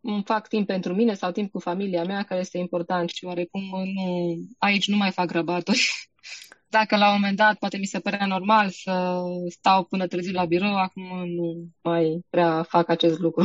îmi 0.00 0.22
fac 0.24 0.48
timp 0.48 0.66
pentru 0.66 0.94
mine 0.94 1.14
sau 1.14 1.30
timp 1.30 1.50
cu 1.50 1.58
familia 1.58 2.04
mea, 2.04 2.22
care 2.22 2.40
este 2.40 2.58
important 2.58 3.08
și 3.08 3.24
oarecum 3.24 3.62
nu, 3.94 4.36
aici 4.58 4.88
nu 4.88 4.96
mai 4.96 5.10
fac 5.10 5.30
rabaturi. 5.30 5.90
Dacă 6.68 6.96
la 6.96 7.06
un 7.08 7.14
moment 7.14 7.36
dat 7.36 7.58
poate 7.58 7.76
mi 7.76 7.84
se 7.84 8.00
părea 8.00 8.26
normal 8.26 8.70
să 8.70 9.20
stau 9.48 9.84
până 9.84 10.06
târziu 10.06 10.32
la 10.32 10.44
birou, 10.44 10.76
acum 10.76 11.02
nu 11.28 11.68
mai 11.82 12.20
prea 12.30 12.62
fac 12.62 12.88
acest 12.88 13.18
lucru. 13.18 13.44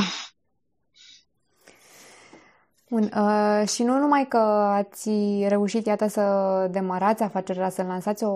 Bun, 2.89 3.03
uh, 3.03 3.67
și 3.67 3.83
nu 3.83 3.99
numai 3.99 4.25
că 4.27 4.37
ați 4.37 5.09
reușit, 5.47 5.85
iată, 5.85 6.07
să 6.07 6.67
demarați 6.71 7.23
afacerea, 7.23 7.69
să 7.69 7.83
lansați 7.83 8.23
o, 8.23 8.31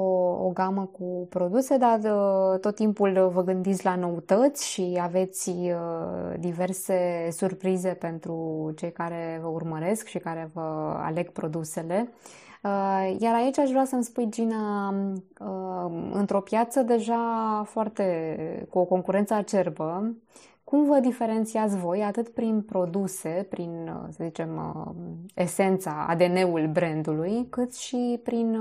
o 0.45 0.49
gamă 0.53 0.85
cu 0.85 1.27
produse, 1.29 1.77
dar 1.77 1.99
uh, 1.99 2.59
tot 2.59 2.75
timpul 2.75 3.29
vă 3.33 3.43
gândiți 3.43 3.85
la 3.85 3.95
noutăți 3.95 4.67
și 4.69 4.99
aveți 5.01 5.49
uh, 5.49 6.33
diverse 6.39 7.27
surprize 7.31 7.89
pentru 7.89 8.71
cei 8.75 8.91
care 8.91 9.39
vă 9.41 9.47
urmăresc 9.47 10.07
și 10.07 10.17
care 10.17 10.49
vă 10.53 10.95
aleg 11.01 11.29
produsele. 11.29 12.09
Uh, 12.63 13.15
iar 13.19 13.35
aici 13.35 13.57
aș 13.59 13.69
vrea 13.69 13.85
să-mi 13.85 14.03
spui, 14.03 14.27
Gina, 14.29 14.93
uh, 15.39 16.09
într-o 16.11 16.41
piață 16.41 16.81
deja 16.81 17.63
foarte 17.65 18.67
cu 18.69 18.79
o 18.79 18.85
concurență 18.85 19.33
acerbă, 19.33 20.13
cum 20.71 20.85
vă 20.85 20.99
diferențiați 20.99 21.77
voi 21.77 22.03
atât 22.03 22.29
prin 22.29 22.61
produse, 22.61 23.47
prin, 23.49 23.91
să 24.09 24.23
zicem, 24.23 24.83
esența, 25.35 26.05
ADN-ul 26.07 26.67
brandului, 26.67 27.47
cât 27.49 27.75
și 27.75 28.19
prin 28.23 28.57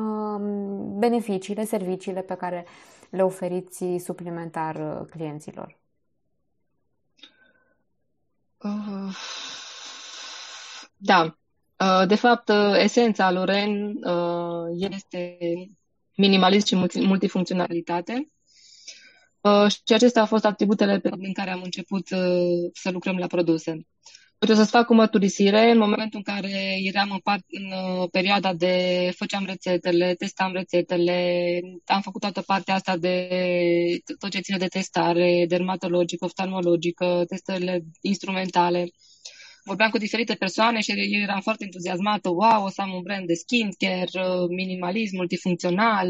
beneficiile, 0.99 1.65
serviciile 1.65 2.21
pe 2.21 2.35
care 2.35 2.67
le 3.11 3.23
oferiți 3.23 3.85
suplimentar 3.99 5.05
clienților? 5.11 5.79
Uh, 8.59 9.15
da. 10.97 11.37
Uh, 11.79 12.07
de 12.07 12.15
fapt, 12.15 12.49
uh, 12.49 12.75
esența 12.77 13.31
lui 13.31 13.45
REN 13.45 13.99
este 14.73 15.39
minimalism 16.17 16.67
și 16.67 17.01
multifuncționalitate. 17.07 18.31
Uh, 19.41 19.71
și 19.71 19.95
acestea 19.95 20.21
au 20.21 20.27
fost 20.27 20.45
atributele 20.45 20.99
prin 20.99 21.33
care 21.33 21.51
am 21.51 21.61
început 21.63 22.11
uh, 22.11 22.71
să 22.73 22.91
lucrăm 22.91 23.17
la 23.17 23.27
produse. 23.27 23.71
Uite, 24.41 24.55
să-ți 24.55 24.71
fac 24.71 24.91
o 24.91 24.95
mărturisire. 24.95 25.71
În 25.71 25.79
momentul 25.79 26.23
în 26.25 26.35
care 26.35 26.77
eram 26.83 27.11
în, 27.11 27.19
part, 27.19 27.45
în 27.49 27.65
uh, 27.73 28.09
perioada 28.11 28.55
de 28.55 28.75
făceam 29.17 29.45
rețetele, 29.45 30.15
testam 30.15 30.53
rețetele, 30.53 31.61
am 31.85 32.01
făcut 32.01 32.21
toată 32.21 32.41
partea 32.41 32.75
asta 32.75 32.97
de 32.97 33.29
tot 34.19 34.31
ce 34.31 34.41
ține 34.41 34.57
de 34.57 34.67
testare, 34.67 35.45
dermatologică, 35.49 36.25
oftalmologică, 36.25 37.25
testările 37.29 37.85
instrumentale. 38.01 38.91
Vorbeam 39.65 39.91
cu 39.91 39.99
diferite 39.99 40.35
persoane 40.35 40.81
și 40.81 40.91
eu 40.91 41.21
eram 41.21 41.41
foarte 41.41 41.65
entuziasmată. 41.65 42.29
Wow, 42.29 42.65
o 42.65 42.69
să 42.69 42.81
am 42.81 42.93
un 42.95 43.03
brand 43.03 43.27
de 43.27 43.35
skincare, 43.35 44.09
minimalism, 44.49 45.17
multifuncțional, 45.17 46.09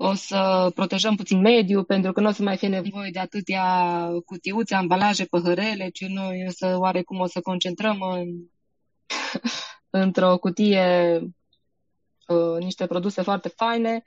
o 0.00 0.14
să 0.14 0.70
protejăm 0.74 1.16
puțin 1.16 1.40
mediul, 1.40 1.84
pentru 1.84 2.12
că 2.12 2.20
nu 2.20 2.28
o 2.28 2.32
să 2.32 2.42
mai 2.42 2.56
fie 2.56 2.68
nevoie 2.68 3.10
de 3.10 3.18
atâtea 3.18 4.08
cutiuțe, 4.24 4.74
ambalaje, 4.74 5.24
păhărele, 5.24 5.88
ci 5.88 6.06
noi 6.06 6.44
o 6.46 6.50
să 6.50 6.76
oarecum 6.78 7.20
o 7.20 7.26
să 7.26 7.40
concentrăm 7.40 8.00
în, 8.00 8.28
într-o 10.02 10.38
cutie 10.38 11.18
uh, 12.26 12.58
niște 12.58 12.86
produse 12.86 13.22
foarte 13.22 13.48
faine 13.48 14.02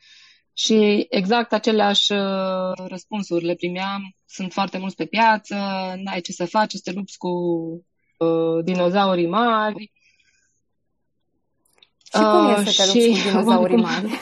și 0.53 1.07
exact 1.09 1.53
aceleași 1.53 2.11
uh, 2.11 2.87
răspunsuri 2.87 3.45
le 3.45 3.55
primeam. 3.55 4.15
Sunt 4.25 4.53
foarte 4.53 4.77
mulți 4.77 4.95
pe 4.95 5.05
piață, 5.05 5.55
n-ai 6.03 6.21
ce 6.21 6.31
să 6.31 6.45
faci, 6.45 6.73
să 6.73 6.81
te 6.83 6.91
lupți 6.91 7.17
cu 7.17 7.29
uh, 8.17 8.63
dinozaurii 8.63 9.27
mari. 9.27 9.91
Și 12.03 12.21
cum 12.21 12.45
uh, 12.45 12.57
e 12.57 12.69
să 12.69 12.83
te 12.83 12.85
lupți 12.85 13.17
și, 13.17 13.23
cu 13.23 13.29
dinozaurii 13.29 13.77
mari? 13.77 14.09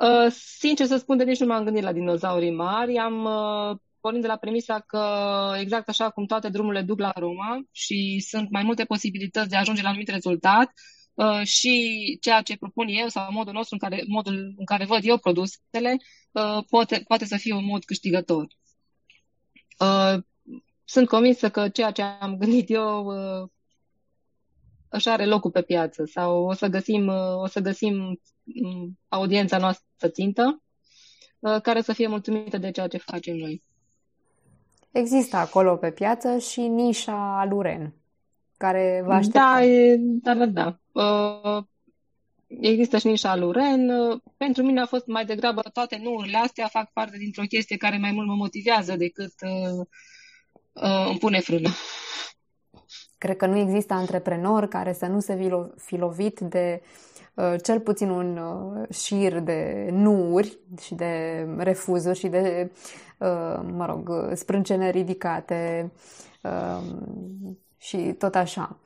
Uh, 0.00 0.32
sincer 0.58 0.86
să 0.86 0.96
spun, 0.96 1.16
de 1.16 1.24
nici 1.24 1.38
nu 1.38 1.46
m-am 1.46 1.64
gândit 1.64 1.82
la 1.82 1.92
dinozaurii 1.92 2.54
mari. 2.54 2.96
Am 2.96 3.24
uh, 3.24 3.78
pornind 4.00 4.22
de 4.22 4.28
la 4.28 4.36
premisa 4.36 4.80
că 4.80 5.04
exact 5.58 5.88
așa 5.88 6.10
cum 6.10 6.26
toate 6.26 6.48
drumurile 6.48 6.82
duc 6.82 6.98
la 6.98 7.12
Roma 7.16 7.62
și 7.72 8.24
sunt 8.28 8.50
mai 8.50 8.62
multe 8.62 8.84
posibilități 8.84 9.48
de 9.48 9.56
a 9.56 9.58
ajunge 9.58 9.82
la 9.82 9.88
un 9.88 9.94
anumit 9.94 10.12
rezultat, 10.12 10.72
uh, 11.14 11.42
și 11.44 12.18
ceea 12.20 12.42
ce 12.42 12.56
propun 12.56 12.86
eu 12.88 13.08
sau 13.08 13.32
modul 13.32 13.52
nostru 13.52 13.76
în 13.80 13.88
care, 13.88 14.04
modul 14.06 14.54
în 14.56 14.64
care 14.64 14.84
văd 14.84 15.00
eu 15.02 15.18
produsele 15.18 15.96
uh, 16.32 16.64
poate, 16.68 17.02
poate 17.06 17.24
să 17.24 17.36
fie 17.36 17.54
un 17.54 17.64
mod 17.64 17.84
câștigător. 17.84 18.46
Uh, 19.78 20.22
sunt 20.84 21.08
convinsă 21.08 21.50
că 21.50 21.68
ceea 21.68 21.90
ce 21.90 22.02
am 22.02 22.36
gândit 22.36 22.70
eu 22.70 23.04
uh, 23.04 23.48
își 24.88 25.08
are 25.08 25.26
locul 25.26 25.50
pe 25.50 25.62
piață 25.62 26.04
sau 26.04 26.44
o 26.44 26.52
să 26.52 26.66
găsim, 26.66 27.08
o 27.36 27.46
să 27.46 27.60
găsim 27.60 27.94
mm, 27.94 28.20
audiența 29.08 29.58
noastră 29.58 30.08
țintă 30.08 30.62
uh, 31.38 31.60
care 31.60 31.82
să 31.82 31.92
fie 31.92 32.06
mulțumită 32.06 32.58
de 32.58 32.70
ceea 32.70 32.88
ce 32.88 32.98
facem 32.98 33.36
noi. 33.36 33.62
Există 34.92 35.36
acolo 35.36 35.76
pe 35.76 35.90
piață 35.90 36.38
și 36.38 36.60
nișa 36.60 37.38
Aluren, 37.38 37.94
care 38.56 39.02
va 39.04 39.14
aștepta. 39.14 39.40
Da, 39.40 39.64
e, 39.64 39.96
da, 39.98 40.34
da, 40.34 40.46
da. 40.46 40.78
Uh, 40.92 41.64
există 42.46 42.98
și 42.98 43.06
nișa 43.06 43.30
Aluren. 43.30 43.88
Uh, 43.88 44.20
pentru 44.36 44.62
mine 44.62 44.80
a 44.80 44.86
fost 44.86 45.06
mai 45.06 45.24
degrabă 45.24 45.60
toate 45.72 46.00
nuurile 46.02 46.36
astea 46.36 46.66
fac 46.66 46.92
parte 46.92 47.16
dintr-o 47.16 47.42
chestie 47.42 47.76
care 47.76 47.98
mai 47.98 48.12
mult 48.12 48.26
mă 48.26 48.34
motivează 48.34 48.96
decât 48.96 49.32
uh, 49.42 49.86
uh, 50.72 51.06
îmi 51.08 51.18
pune 51.18 51.40
frână. 51.40 51.68
Cred 53.18 53.36
că 53.36 53.46
nu 53.46 53.56
există 53.56 53.94
antreprenor 53.94 54.68
care 54.68 54.92
să 54.92 55.06
nu 55.06 55.20
se 55.20 55.50
fi 55.76 55.96
lovit 55.96 56.40
de 56.40 56.82
uh, 56.82 57.09
cel 57.62 57.80
puțin 57.80 58.10
un 58.10 58.36
uh, 58.36 58.94
șir 58.94 59.38
de 59.38 59.88
nuuri 59.92 60.58
și 60.80 60.94
de 60.94 61.46
refuzuri 61.56 62.18
și 62.18 62.28
de, 62.28 62.70
uh, 63.18 63.60
mă 63.72 63.86
rog, 63.86 64.30
sprâncene 64.34 64.90
ridicate 64.90 65.92
um, 66.42 67.58
și 67.76 67.96
tot 67.96 68.34
așa. 68.34 68.76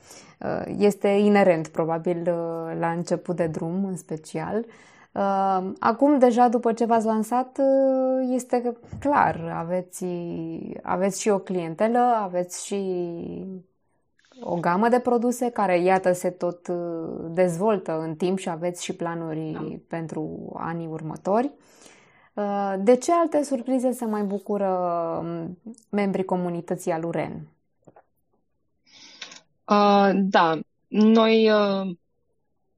Este 0.79 1.09
inerent, 1.09 1.69
probabil, 1.69 2.23
la 2.79 2.91
început 2.91 3.37
de 3.37 3.47
drum, 3.47 3.85
în 3.85 3.97
special. 3.97 4.65
Acum, 5.79 6.19
deja 6.19 6.49
după 6.49 6.73
ce 6.73 6.85
v-ați 6.85 7.07
lansat, 7.07 7.59
este 8.31 8.73
clar, 9.01 9.55
aveți, 9.57 10.07
aveți 10.83 11.21
și 11.21 11.29
o 11.29 11.39
clientelă, 11.39 11.99
aveți 11.99 12.67
și 12.67 12.77
o 14.45 14.57
gamă 14.57 14.89
de 14.89 14.99
produse 14.99 15.51
care, 15.51 15.81
iată, 15.81 16.13
se 16.13 16.31
tot 16.31 16.67
uh, 16.69 17.31
dezvoltă 17.31 18.01
în 18.01 18.15
timp 18.15 18.39
și 18.39 18.49
aveți 18.49 18.85
și 18.85 18.93
planuri 18.93 19.51
da. 19.53 19.65
pentru 19.89 20.53
anii 20.57 20.87
următori. 20.87 21.51
Uh, 22.35 22.75
de 22.79 22.97
ce 22.97 23.13
alte 23.13 23.43
surprize 23.43 23.93
se 23.93 24.05
mai 24.05 24.23
bucură 24.23 24.69
um, 25.23 25.59
membrii 25.91 26.25
comunității 26.25 26.93
Aluren? 26.93 27.49
Uh, 29.69 30.11
da, 30.15 30.59
noi 30.89 31.51
uh, 31.51 31.97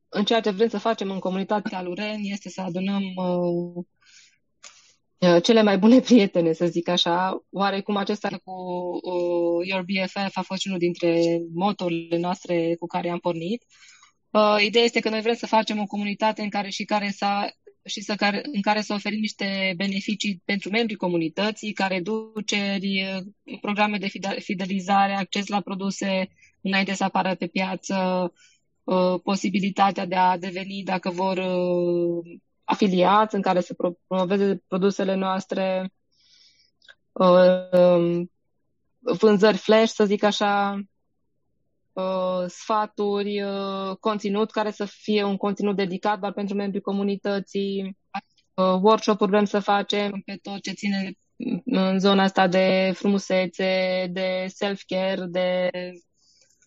în 0.09 0.25
ceea 0.25 0.41
ce 0.41 0.51
vrem 0.51 0.69
să 0.69 0.79
facem 0.79 1.11
în 1.11 1.19
comunitatea 1.19 1.79
Aluren 1.79 2.19
este 2.23 2.49
să 2.49 2.61
adunăm 2.61 3.03
uh, 3.17 3.27
Uh, 3.27 3.85
cele 5.43 5.63
mai 5.63 5.79
bune 5.79 6.01
prietene, 6.01 6.53
să 6.53 6.67
zic 6.67 6.89
așa. 6.89 7.45
Oarecum 7.51 7.97
acesta 7.97 8.29
cu 8.45 8.53
uh, 9.03 9.67
Your 9.69 9.83
BFF 9.83 10.37
a 10.37 10.43
fost 10.43 10.67
unul 10.67 10.79
dintre 10.79 11.41
motorile 11.55 12.19
noastre 12.19 12.77
cu 12.79 12.87
care 12.87 13.11
am 13.11 13.19
pornit. 13.19 13.65
Uh, 14.31 14.57
ideea 14.65 14.85
este 14.85 15.01
că 15.01 15.09
noi 15.09 15.21
vrem 15.21 15.35
să 15.35 15.47
facem 15.47 15.81
o 15.81 15.87
comunitate 15.87 16.43
în 16.43 16.49
care 16.49 16.69
și 16.69 16.85
care 16.85 17.11
să 17.11 17.27
și 17.85 18.01
să 18.01 18.15
care, 18.15 18.41
în 18.53 18.61
care 18.61 18.81
să 18.81 18.93
oferim 18.93 19.21
niște 19.21 19.75
beneficii 19.77 20.43
pentru 20.45 20.71
membrii 20.71 20.97
comunității, 20.97 21.73
ca 21.73 21.87
reduceri, 21.87 23.05
uh, 23.17 23.59
programe 23.61 23.99
de 23.99 24.09
fidelizare, 24.39 25.13
acces 25.13 25.47
la 25.47 25.61
produse 25.61 26.29
înainte 26.61 26.95
să 26.95 27.05
apară 27.05 27.35
pe 27.35 27.47
piață, 27.47 28.33
uh, 28.85 29.21
posibilitatea 29.23 30.07
de 30.07 30.15
a 30.15 30.39
deveni, 30.39 30.83
dacă 30.85 31.11
vor, 31.11 31.37
uh, 31.37 32.39
afiliați 32.67 33.35
în 33.35 33.43
care 33.43 33.61
să 33.61 33.77
promoveze 34.07 34.63
produsele 34.69 35.15
noastre, 35.15 35.93
uh, 37.13 37.81
um, 37.81 38.31
vânzări 38.99 39.57
flash, 39.57 39.93
să 39.93 40.05
zic 40.05 40.23
așa, 40.23 40.81
uh, 41.93 42.45
sfaturi, 42.47 43.43
uh, 43.43 43.97
conținut 44.01 44.51
care 44.51 44.71
să 44.71 44.85
fie 44.85 45.23
un 45.23 45.37
conținut 45.37 45.77
dedicat 45.77 46.19
doar 46.19 46.33
pentru 46.33 46.57
membrii 46.57 46.81
comunității, 46.81 47.97
uh, 48.55 48.79
workshop-uri 48.81 49.31
vrem 49.31 49.45
să 49.45 49.59
facem 49.59 50.23
pe 50.25 50.39
tot 50.43 50.61
ce 50.63 50.73
ține 50.73 51.13
în 51.65 51.99
zona 51.99 52.23
asta 52.23 52.47
de 52.49 52.93
frumusețe, 52.95 54.07
de 54.11 54.47
self-care, 54.49 55.27
de 55.27 55.71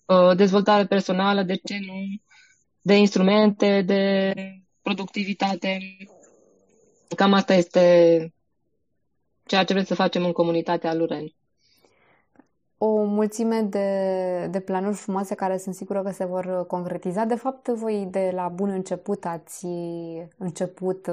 uh, 0.06 0.36
dezvoltare 0.36 0.86
personală, 0.86 1.44
de 1.44 1.56
ce 1.56 1.80
nu, 1.80 2.04
de 2.82 2.94
instrumente, 2.94 3.82
de 3.82 4.34
productivitate. 4.90 5.98
Cam 7.16 7.34
asta 7.34 7.54
este 7.54 8.34
ceea 9.46 9.64
ce 9.64 9.74
vrem 9.74 9.86
să 9.86 9.96
facem 9.96 10.26
în 10.26 10.32
comunitatea 10.32 10.94
Luren 10.94 11.34
o 12.82 13.04
mulțime 13.04 13.62
de, 13.62 14.48
de 14.52 14.60
planuri 14.60 14.96
frumoase 14.96 15.36
care 15.36 15.58
sunt 15.58 15.76
sigură 15.76 16.02
că 16.02 16.12
se 16.12 16.26
vor 16.26 16.66
concretiza. 16.68 17.26
De 17.26 17.36
fapt, 17.36 17.68
voi 17.68 18.08
de 18.12 18.32
la 18.34 18.48
bun 18.48 18.70
început 18.70 19.26
ați 19.26 19.66
început, 20.38 21.08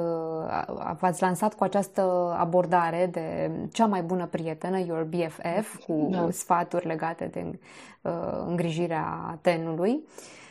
v-ați 0.99 1.23
lansat 1.23 1.55
cu 1.55 1.65
această 1.65 2.03
abordare 2.39 3.09
de 3.13 3.51
cea 3.73 3.87
mai 3.87 4.03
bună 4.03 4.27
prietenă, 4.27 4.79
Your 4.79 5.05
BFF, 5.05 5.85
cu 5.87 6.09
da. 6.11 6.31
sfaturi 6.31 6.87
legate 6.87 7.25
de 7.33 7.59
uh, 8.03 8.45
îngrijirea 8.47 9.39
tenului. 9.43 9.93
Uh, 9.93 10.45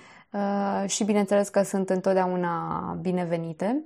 și 0.86 1.04
bineînțeles 1.04 1.50
că 1.50 1.62
sunt 1.63 1.89
întotdeauna 1.89 2.98
binevenite. 3.02 3.84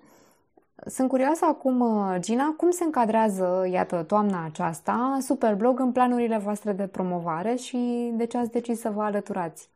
Sunt 0.85 1.09
curioasă 1.09 1.45
acum, 1.45 1.79
uh, 1.79 2.15
Gina, 2.19 2.53
cum 2.57 2.71
se 2.71 2.83
încadrează, 2.83 3.67
iată, 3.71 4.03
toamna 4.03 4.45
aceasta, 4.45 5.17
Superblog 5.21 5.79
în 5.79 5.91
planurile 5.91 6.37
voastre 6.37 6.71
de 6.71 6.87
promovare 6.87 7.55
și 7.55 8.11
de 8.13 8.25
ce 8.25 8.37
ați 8.37 8.51
decis 8.51 8.79
să 8.79 8.89
vă 8.89 9.03
alăturați? 9.03 9.69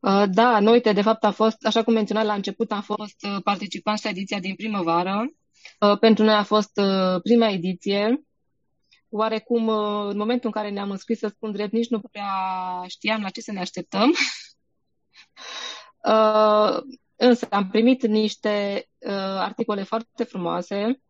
Uh, 0.00 0.24
da, 0.30 0.60
noi, 0.60 0.80
de 0.80 1.02
fapt, 1.02 1.24
a 1.24 1.30
fost, 1.30 1.66
așa 1.66 1.82
cum 1.82 1.92
menționat 1.92 2.24
la 2.24 2.32
început, 2.32 2.72
am 2.72 2.80
fost 2.80 3.26
uh, 3.26 3.42
participanți 3.44 4.04
la 4.04 4.10
ediția 4.10 4.38
din 4.38 4.54
primăvară. 4.54 5.32
Pentru 6.00 6.24
noi 6.24 6.34
a 6.34 6.42
fost 6.42 6.80
prima 7.22 7.48
ediție. 7.48 8.22
Oarecum, 9.08 9.68
în 10.08 10.16
momentul 10.16 10.50
în 10.54 10.62
care 10.62 10.70
ne-am 10.70 10.90
înscris, 10.90 11.18
să 11.18 11.28
spun 11.28 11.52
drept, 11.52 11.72
nici 11.72 11.88
nu 11.88 12.00
prea 12.00 12.32
știam 12.86 13.22
la 13.22 13.28
ce 13.28 13.40
să 13.40 13.52
ne 13.52 13.60
așteptăm. 13.60 14.12
Însă 17.20 17.46
am 17.50 17.68
primit 17.68 18.06
niște 18.06 18.86
uh, 18.98 19.12
articole 19.38 19.82
foarte 19.82 20.24
frumoase. 20.24 21.02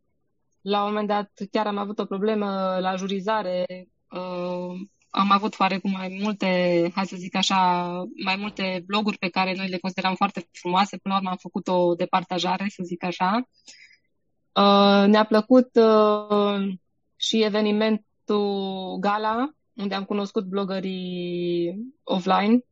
La 0.60 0.80
un 0.82 0.88
moment 0.88 1.08
dat 1.08 1.30
chiar 1.50 1.66
am 1.66 1.78
avut 1.78 1.98
o 1.98 2.04
problemă 2.04 2.78
la 2.80 2.94
jurizare. 2.96 3.66
Uh, 4.10 4.80
am 5.10 5.30
avut 5.30 5.58
oarecum 5.58 5.90
mai 5.90 6.18
multe, 6.22 6.46
hai 6.94 7.06
să 7.06 7.16
zic 7.16 7.36
așa, 7.36 7.86
mai 8.24 8.36
multe 8.36 8.82
bloguri 8.86 9.18
pe 9.18 9.28
care 9.28 9.54
noi 9.56 9.68
le 9.68 9.78
consideram 9.78 10.14
foarte 10.14 10.48
frumoase. 10.52 10.96
Până 10.96 11.14
la 11.14 11.20
urmă 11.20 11.30
am 11.30 11.38
făcut 11.40 11.68
o 11.68 11.94
departajare, 11.94 12.66
să 12.68 12.82
zic 12.82 13.04
așa. 13.04 13.48
Uh, 14.52 15.04
ne-a 15.06 15.24
plăcut 15.24 15.68
uh, 15.74 16.74
și 17.16 17.42
evenimentul 17.42 18.96
Gala, 19.00 19.50
unde 19.74 19.94
am 19.94 20.04
cunoscut 20.04 20.44
blogării 20.44 21.74
offline. 22.02 22.64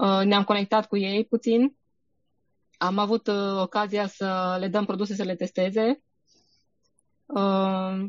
Uh, 0.00 0.24
ne-am 0.24 0.44
conectat 0.44 0.86
cu 0.86 0.96
ei 0.96 1.24
puțin 1.24 1.78
am 2.82 2.98
avut 2.98 3.26
uh, 3.26 3.60
ocazia 3.60 4.06
să 4.06 4.56
le 4.60 4.68
dăm 4.68 4.84
produse 4.84 5.14
să 5.14 5.22
le 5.22 5.34
testeze. 5.34 6.02
Uh, 7.26 8.06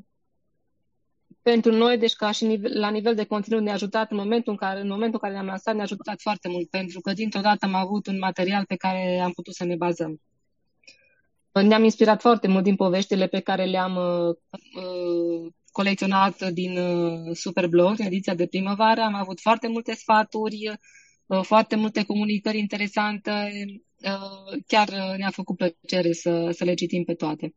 pentru 1.41 1.71
noi, 1.71 1.97
deci 1.97 2.13
ca 2.13 2.31
și 2.31 2.45
nivel, 2.45 2.79
la 2.79 2.89
nivel 2.89 3.15
de 3.15 3.25
conținut 3.25 3.61
ne-a 3.61 3.73
ajutat 3.73 4.11
în 4.11 4.17
momentul 4.17 4.51
în 4.51 4.57
care, 4.57 4.79
în 4.79 4.87
momentul 4.87 5.13
în 5.13 5.19
care 5.19 5.33
ne-am 5.33 5.45
lansat, 5.45 5.73
ne-a 5.73 5.83
ajutat 5.83 6.21
foarte 6.21 6.47
mult, 6.49 6.69
pentru 6.69 6.99
că 6.99 7.13
dintr-o 7.13 7.41
dată 7.41 7.65
am 7.65 7.75
avut 7.75 8.07
un 8.07 8.17
material 8.17 8.65
pe 8.65 8.75
care 8.75 9.19
am 9.19 9.31
putut 9.31 9.53
să 9.53 9.65
ne 9.65 9.75
bazăm. 9.75 10.21
Ne-am 11.51 11.83
inspirat 11.83 12.21
foarte 12.21 12.47
mult 12.47 12.63
din 12.63 12.75
poveștile 12.75 13.27
pe 13.27 13.39
care 13.39 13.65
le-am 13.65 13.95
uh, 13.95 14.35
uh 14.83 15.51
colecționat 15.71 16.49
din 16.49 16.77
uh, 16.77 17.35
Superblog, 17.35 17.99
în 17.99 18.05
ediția 18.05 18.35
de 18.35 18.47
primăvară. 18.47 19.01
Am 19.01 19.13
avut 19.13 19.39
foarte 19.39 19.67
multe 19.67 19.93
sfaturi, 19.93 20.69
uh, 20.69 20.75
foarte 21.41 21.75
multe 21.75 22.03
comunicări 22.05 22.59
interesante, 22.59 23.51
Uh, 24.03 24.61
chiar 24.67 24.87
uh, 24.87 25.17
ne-a 25.17 25.29
făcut 25.29 25.57
plăcere 25.57 26.11
să, 26.11 26.49
să 26.51 26.63
le 26.63 26.73
citim 26.73 27.03
pe 27.03 27.13
toate. 27.13 27.55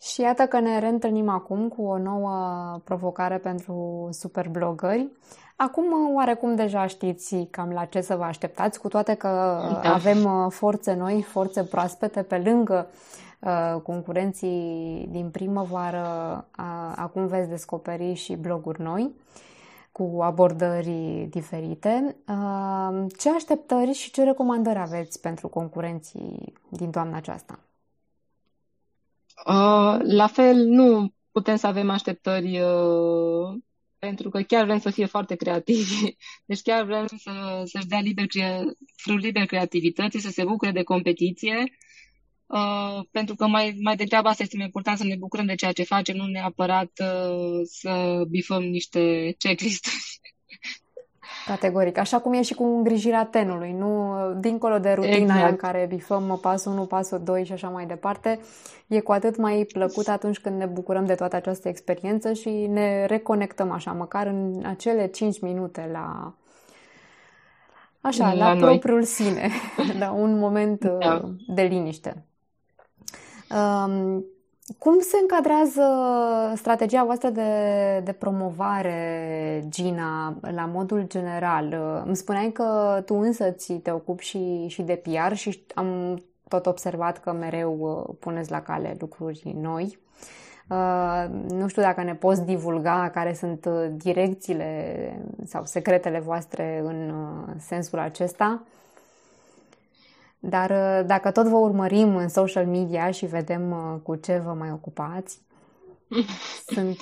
Și 0.00 0.20
iată 0.20 0.42
că 0.42 0.60
ne 0.60 0.78
reîntâlnim 0.78 1.28
acum 1.28 1.68
cu 1.68 1.82
o 1.82 1.98
nouă 1.98 2.80
provocare 2.84 3.38
pentru 3.38 4.08
superblogări. 4.12 5.08
Acum, 5.56 5.84
uh, 5.84 6.14
oarecum 6.14 6.54
deja 6.54 6.86
știți 6.86 7.36
cam 7.50 7.70
la 7.70 7.84
ce 7.84 8.00
să 8.00 8.16
vă 8.16 8.24
așteptați, 8.24 8.80
cu 8.80 8.88
toate 8.88 9.14
că 9.14 9.28
da. 9.82 9.94
avem 9.94 10.48
forțe 10.48 10.94
noi, 10.94 11.22
forțe 11.22 11.64
proaspete 11.64 12.22
pe 12.22 12.38
lângă 12.38 12.90
uh, 13.40 13.80
concurenții 13.82 15.08
din 15.10 15.30
primăvară. 15.30 16.04
Uh, 16.58 16.92
acum 16.96 17.26
veți 17.26 17.48
descoperi 17.48 18.14
și 18.14 18.34
bloguri 18.34 18.82
noi. 18.82 19.02
Uh, 19.02 19.53
cu 19.96 20.18
abordări 20.22 21.26
diferite. 21.30 22.16
Uh, 22.28 23.06
ce 23.18 23.30
așteptări 23.30 23.92
și 23.92 24.10
ce 24.10 24.22
recomandări 24.22 24.78
aveți 24.78 25.20
pentru 25.20 25.48
concurenții 25.48 26.52
din 26.68 26.90
toamna 26.90 27.16
aceasta? 27.16 27.58
Uh, 29.46 29.98
la 30.02 30.26
fel, 30.26 30.56
nu 30.56 31.12
putem 31.32 31.56
să 31.56 31.66
avem 31.66 31.90
așteptări 31.90 32.60
uh, 32.60 33.62
pentru 33.98 34.28
că 34.28 34.42
chiar 34.42 34.64
vrem 34.64 34.78
să 34.78 34.90
fie 34.90 35.06
foarte 35.06 35.34
creativi. 35.34 36.16
Deci 36.50 36.62
chiar 36.62 36.84
vrem 36.84 37.06
să, 37.06 37.62
să-și 37.64 37.86
dea 37.86 38.00
liber, 38.00 38.26
frul 38.96 39.18
liber 39.18 39.46
creativității, 39.46 40.20
să 40.20 40.30
se 40.30 40.44
bucure 40.44 40.70
de 40.70 40.82
competiție 40.82 41.64
Uh, 42.46 43.04
pentru 43.10 43.34
că 43.34 43.46
mai, 43.46 43.78
mai 43.82 43.96
degrabă 43.96 44.28
asta 44.28 44.42
este 44.42 44.56
mai 44.56 44.66
important 44.66 44.98
să 44.98 45.04
ne 45.04 45.16
bucurăm 45.18 45.46
de 45.46 45.54
ceea 45.54 45.72
ce 45.72 45.82
facem, 45.82 46.16
nu 46.16 46.26
neapărat 46.26 46.90
uh, 47.00 47.60
să 47.64 48.22
bifăm 48.28 48.62
niște 48.62 49.34
checklist 49.38 49.88
Categoric. 51.46 51.98
Așa 51.98 52.20
cum 52.20 52.32
e 52.32 52.42
și 52.42 52.54
cu 52.54 52.64
îngrijirea 52.64 53.24
tenului, 53.24 53.72
nu 53.72 54.14
dincolo 54.40 54.78
de 54.78 54.92
rutina 54.92 55.16
exact. 55.16 55.38
aia 55.38 55.48
în 55.48 55.56
care 55.56 55.86
bifăm 55.88 56.38
pasul 56.42 56.72
1, 56.72 56.86
pasul 56.86 57.20
2 57.24 57.44
și 57.44 57.52
așa 57.52 57.68
mai 57.68 57.86
departe, 57.86 58.40
e 58.86 59.00
cu 59.00 59.12
atât 59.12 59.36
mai 59.36 59.66
plăcut 59.72 60.08
atunci 60.08 60.38
când 60.38 60.58
ne 60.58 60.66
bucurăm 60.66 61.04
de 61.04 61.14
toată 61.14 61.36
această 61.36 61.68
experiență 61.68 62.32
și 62.32 62.48
ne 62.50 63.06
reconectăm 63.06 63.70
așa, 63.70 63.92
măcar 63.92 64.26
în 64.26 64.64
acele 64.64 65.06
5 65.06 65.40
minute 65.40 65.88
la 65.92 66.34
așa, 68.00 68.32
la, 68.32 68.52
la 68.52 68.66
propriul 68.66 69.02
sine, 69.02 69.50
la 69.98 70.10
un 70.24 70.38
moment 70.38 70.84
da. 70.84 71.20
Uh, 71.24 71.30
de 71.46 71.62
liniște. 71.62 72.24
Um, 73.54 74.24
cum 74.78 75.00
se 75.00 75.16
încadrează 75.20 75.82
strategia 76.56 77.04
voastră 77.04 77.28
de, 77.28 77.50
de 78.04 78.12
promovare, 78.12 79.64
Gina, 79.68 80.36
la 80.40 80.64
modul 80.64 81.04
general? 81.06 81.76
Îmi 82.06 82.16
spuneai 82.16 82.52
că 82.52 83.02
tu 83.06 83.14
însă 83.14 83.50
ți 83.50 83.72
te 83.72 83.90
ocupi 83.90 84.24
și, 84.24 84.66
și 84.68 84.82
de 84.82 85.02
PR 85.02 85.34
și 85.34 85.64
am 85.74 86.22
tot 86.48 86.66
observat 86.66 87.20
că 87.20 87.32
mereu 87.32 87.78
uh, 87.80 88.14
puneți 88.20 88.50
la 88.50 88.62
cale 88.62 88.96
lucruri 88.98 89.54
noi. 89.60 89.98
Uh, 90.68 91.24
nu 91.48 91.68
știu 91.68 91.82
dacă 91.82 92.02
ne 92.02 92.14
poți 92.14 92.44
divulga 92.44 93.10
care 93.12 93.34
sunt 93.34 93.64
uh, 93.64 93.86
direcțiile 93.90 95.22
sau 95.44 95.64
secretele 95.64 96.20
voastre 96.20 96.82
în 96.84 97.10
uh, 97.10 97.54
sensul 97.58 97.98
acesta. 97.98 98.62
Dar 100.48 100.70
uh, 100.70 101.06
dacă 101.06 101.30
tot 101.30 101.46
vă 101.46 101.56
urmărim 101.56 102.16
în 102.16 102.28
social 102.28 102.66
media 102.66 103.10
și 103.10 103.26
vedem 103.26 103.70
uh, 103.70 104.00
cu 104.02 104.16
ce 104.16 104.42
vă 104.44 104.52
mai 104.52 104.70
ocupați, 104.70 105.40
sunt... 106.74 106.98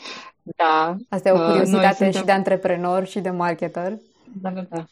Da. 0.57 0.96
Asta 1.09 1.28
e 1.28 1.33
o 1.33 1.38
uh, 1.38 1.46
curiozitate 1.46 1.94
suntem... 1.94 2.20
și 2.20 2.24
de 2.24 2.33
antreprenor 2.33 3.07
și 3.07 3.20
de 3.20 3.31
marketer. 3.31 3.98
Da, 4.40 4.50
da, 4.50 4.61
da. 4.61 4.85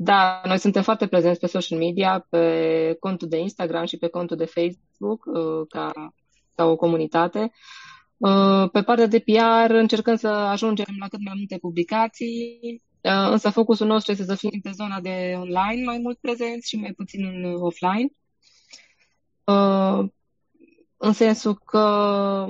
Da, 0.00 0.40
noi 0.44 0.58
suntem 0.58 0.82
foarte 0.82 1.06
prezenți 1.06 1.40
pe 1.40 1.46
social 1.46 1.78
media, 1.78 2.26
pe 2.28 2.96
contul 3.00 3.28
de 3.28 3.38
Instagram 3.38 3.84
și 3.84 3.96
pe 3.96 4.08
contul 4.08 4.36
de 4.36 4.44
Facebook, 4.44 5.24
ca, 5.68 5.90
ca 6.54 6.64
o 6.64 6.76
comunitate. 6.76 7.50
Pe 8.72 8.82
partea 8.82 9.06
de 9.06 9.18
PR 9.18 9.70
încercăm 9.70 10.16
să 10.16 10.28
ajungem 10.28 10.86
la 11.00 11.08
cât 11.08 11.24
mai 11.24 11.34
multe 11.36 11.58
publicații, 11.60 12.60
Uh, 12.60 12.87
însă 13.00 13.50
focusul 13.50 13.86
nostru 13.86 14.12
este 14.12 14.24
să 14.24 14.34
fim 14.34 14.60
pe 14.62 14.70
zona 14.70 15.00
de 15.00 15.34
online 15.36 15.84
mai 15.84 15.98
mult 15.98 16.18
prezenți 16.18 16.68
și 16.68 16.76
mai 16.76 16.92
puțin 16.92 17.24
în 17.24 17.54
offline. 17.60 18.08
Uh, 19.44 20.08
în 20.96 21.12
sensul 21.12 21.54
că 21.54 21.78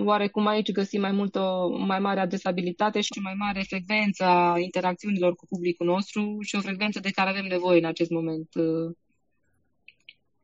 oarecum 0.05 0.47
aici 0.47 0.73
găsim 0.73 1.01
mai 1.01 1.13
mult 1.13 1.35
o 1.35 1.69
mai 1.79 1.99
mare 1.99 2.21
adresabilitate 2.21 3.01
și 3.01 3.13
o 3.19 3.21
mai 3.23 3.35
mare 3.39 3.63
frecvență 3.67 4.25
a 4.25 4.59
interacțiunilor 4.59 5.35
cu 5.35 5.47
publicul 5.47 5.87
nostru 5.87 6.37
și 6.41 6.57
o 6.57 6.61
frecvență 6.61 7.01
de 7.01 7.11
care 7.11 7.31
avem 7.31 7.45
nevoie 7.45 7.79
în 7.79 7.85
acest 7.85 8.11
moment 8.11 8.55
uh, 8.55 8.97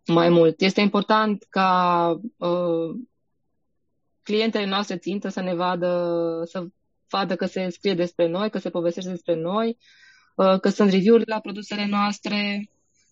mai 0.07 0.29
mult. 0.29 0.61
Este 0.61 0.81
important 0.81 1.47
ca 1.49 2.21
uh, 2.37 2.97
clientele 4.23 4.67
noastre 4.67 4.97
țintă 4.97 5.29
să 5.29 5.41
ne 5.41 5.55
vadă, 5.55 6.43
să 6.47 6.67
vadă 7.15 7.37
că 7.37 7.47
se 7.47 7.69
scrie 7.69 7.95
despre 7.95 8.27
noi, 8.29 8.51
că 8.51 8.59
se 8.59 8.71
povestește 8.71 9.11
despre 9.11 9.35
noi, 9.35 9.79
uh, 10.35 10.61
că 10.61 10.69
sunt 10.69 10.91
review-uri 10.91 11.27
la 11.27 11.41
produsele 11.41 11.87
noastre 11.87 12.69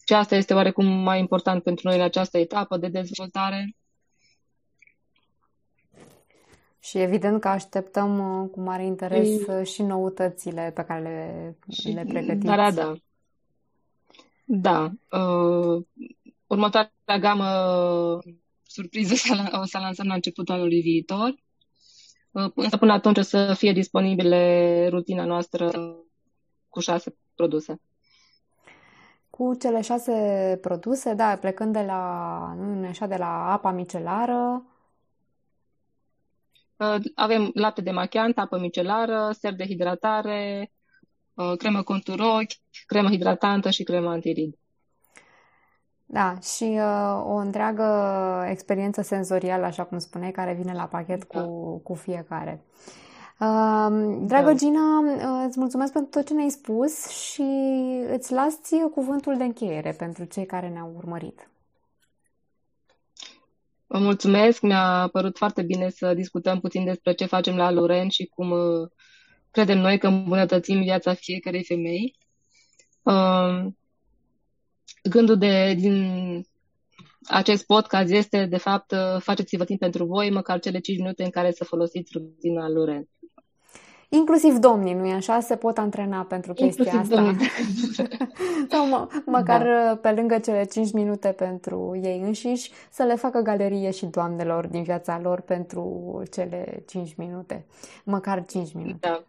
și 0.06 0.14
asta 0.14 0.36
este 0.36 0.54
oarecum 0.54 0.86
mai 0.86 1.18
important 1.18 1.62
pentru 1.62 1.88
noi 1.88 1.96
în 1.96 2.02
această 2.02 2.38
etapă 2.38 2.76
de 2.76 2.88
dezvoltare. 2.88 3.76
Și 6.80 6.98
evident 6.98 7.40
că 7.40 7.48
așteptăm 7.48 8.42
uh, 8.42 8.50
cu 8.50 8.60
mare 8.60 8.84
interes 8.84 9.28
e... 9.46 9.64
și 9.64 9.82
noutățile 9.82 10.72
pe 10.74 10.82
care 10.82 11.02
le, 11.02 11.56
le 11.94 12.04
pregătiți. 12.08 12.46
Da, 12.46 12.56
da, 12.56 12.70
da. 12.70 12.94
Da. 14.44 14.90
Uh, 15.18 15.84
următoarea 16.46 17.18
gamă 17.20 17.48
surpriză 18.62 19.14
o 19.62 19.64
să 19.64 19.78
lansăm 19.78 20.06
la 20.06 20.14
începutul 20.14 20.54
anului 20.54 20.80
viitor. 20.80 21.34
Uh, 22.32 22.50
însă 22.54 22.76
până 22.76 22.92
atunci 22.92 23.18
o 23.18 23.22
să 23.22 23.54
fie 23.54 23.72
disponibile 23.72 24.88
rutina 24.88 25.24
noastră 25.24 25.70
cu 26.68 26.80
șase 26.80 27.16
produse. 27.34 27.80
Cu 29.30 29.54
cele 29.54 29.80
șase 29.80 30.58
produse, 30.60 31.14
da, 31.14 31.36
plecând 31.36 31.72
de 31.72 31.82
la, 31.82 32.54
nu 32.56 32.86
așa, 32.86 33.06
de 33.06 33.16
la 33.16 33.52
apa 33.52 33.70
micelară, 33.70 34.64
uh, 36.76 37.02
avem 37.14 37.50
lapte 37.54 37.80
de 37.80 37.90
machiant, 37.90 38.38
apă 38.38 38.58
micelară, 38.58 39.30
ser 39.32 39.54
de 39.54 39.66
hidratare, 39.66 40.72
uh, 41.34 41.56
cremă 41.56 41.82
contur 41.82 42.20
ochi, 42.20 42.52
cremă 42.86 43.08
hidratantă 43.08 43.70
și 43.70 43.82
cremă 43.82 44.10
antirid. 44.10 44.56
Da, 46.12 46.38
și 46.40 46.62
uh, 46.62 47.22
o 47.24 47.34
întreagă 47.34 47.84
experiență 48.48 49.02
senzorială, 49.02 49.64
așa 49.64 49.84
cum 49.84 49.98
spuneai, 49.98 50.30
care 50.30 50.52
vine 50.52 50.72
la 50.72 50.84
pachet 50.84 51.26
da. 51.26 51.40
cu, 51.40 51.76
cu 51.78 51.94
fiecare. 51.94 52.64
Uh, 53.40 54.18
dragă 54.20 54.50
da. 54.50 54.54
Gina, 54.54 54.98
uh, 54.98 55.44
îți 55.46 55.58
mulțumesc 55.58 55.92
pentru 55.92 56.10
tot 56.10 56.26
ce 56.26 56.34
ne-ai 56.34 56.50
spus 56.50 57.08
și 57.08 57.42
îți 58.12 58.32
las 58.32 58.60
ție 58.62 58.88
cuvântul 58.88 59.36
de 59.36 59.44
încheiere 59.44 59.90
pentru 59.90 60.24
cei 60.24 60.46
care 60.46 60.68
ne-au 60.68 60.92
urmărit. 60.96 61.50
Vă 63.86 63.98
mulțumesc, 63.98 64.60
mi-a 64.60 65.08
părut 65.12 65.36
foarte 65.36 65.62
bine 65.62 65.88
să 65.88 66.14
discutăm 66.14 66.60
puțin 66.60 66.84
despre 66.84 67.12
ce 67.12 67.24
facem 67.24 67.56
la 67.56 67.70
Loren 67.70 68.08
și 68.08 68.24
cum 68.24 68.50
uh, 68.50 68.88
credem 69.50 69.78
noi 69.78 69.98
că 69.98 70.06
îmbunătățim 70.06 70.82
viața 70.82 71.14
fiecarei 71.14 71.64
femei. 71.64 72.16
Uh, 73.02 73.72
gândul 75.02 75.38
de, 75.38 75.74
din 75.78 76.46
acest 77.26 77.66
podcast 77.66 78.10
este, 78.10 78.46
de 78.46 78.56
fapt, 78.56 78.94
faceți-vă 79.18 79.64
timp 79.64 79.80
pentru 79.80 80.04
voi, 80.04 80.30
măcar 80.30 80.60
cele 80.60 80.78
5 80.78 80.98
minute 80.98 81.24
în 81.24 81.30
care 81.30 81.52
să 81.52 81.64
folosiți 81.64 82.12
rutina 82.14 82.68
Loren. 82.68 83.08
Inclusiv 84.14 84.56
domnii, 84.56 84.94
nu-i 84.94 85.12
așa? 85.12 85.40
Se 85.40 85.56
pot 85.56 85.78
antrena 85.78 86.22
pentru 86.22 86.52
chestia 86.52 86.92
Inclusiv 86.92 87.18
asta. 87.18 87.36
Sau 88.70 88.88
mă, 88.88 89.08
măcar 89.26 89.62
da. 89.62 89.96
pe 89.96 90.10
lângă 90.10 90.38
cele 90.38 90.64
5 90.64 90.92
minute 90.92 91.28
pentru 91.28 92.00
ei 92.02 92.20
înșiși, 92.20 92.70
să 92.90 93.02
le 93.02 93.14
facă 93.14 93.40
galerie 93.40 93.90
și 93.90 94.06
doamnelor 94.06 94.66
din 94.66 94.82
viața 94.82 95.20
lor 95.22 95.40
pentru 95.40 96.22
cele 96.30 96.84
5 96.88 97.14
minute. 97.14 97.66
Măcar 98.04 98.44
5 98.44 98.72
minute. 98.72 98.98
Da. 99.00 99.24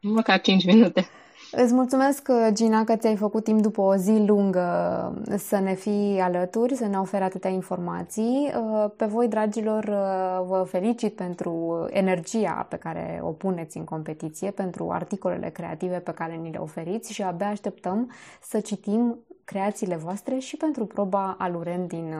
Măcar 0.00 0.40
5 0.40 0.64
minute. 0.64 1.06
Îți 1.52 1.74
mulțumesc, 1.74 2.28
Gina, 2.52 2.84
că 2.84 2.96
ți-ai 2.96 3.16
făcut 3.16 3.44
timp 3.44 3.60
după 3.60 3.80
o 3.80 3.96
zi 3.96 4.24
lungă 4.26 4.66
să 5.36 5.58
ne 5.58 5.74
fii 5.74 6.18
alături, 6.20 6.74
să 6.74 6.86
ne 6.86 6.98
oferi 6.98 7.24
atâtea 7.24 7.50
informații. 7.50 8.52
Pe 8.96 9.04
voi, 9.04 9.28
dragilor, 9.28 9.84
vă 10.46 10.66
felicit 10.68 11.14
pentru 11.14 11.86
energia 11.90 12.66
pe 12.68 12.76
care 12.76 13.20
o 13.22 13.30
puneți 13.30 13.76
în 13.76 13.84
competiție, 13.84 14.50
pentru 14.50 14.90
articolele 14.90 15.48
creative 15.48 15.96
pe 15.96 16.12
care 16.12 16.34
ni 16.34 16.50
le 16.50 16.58
oferiți 16.58 17.12
și 17.12 17.22
abia 17.22 17.48
așteptăm 17.48 18.10
să 18.42 18.60
citim 18.60 19.18
creațiile 19.44 19.96
voastre 19.96 20.38
și 20.38 20.56
pentru 20.56 20.86
proba 20.86 21.36
Aluren 21.38 21.86
din, 21.86 22.14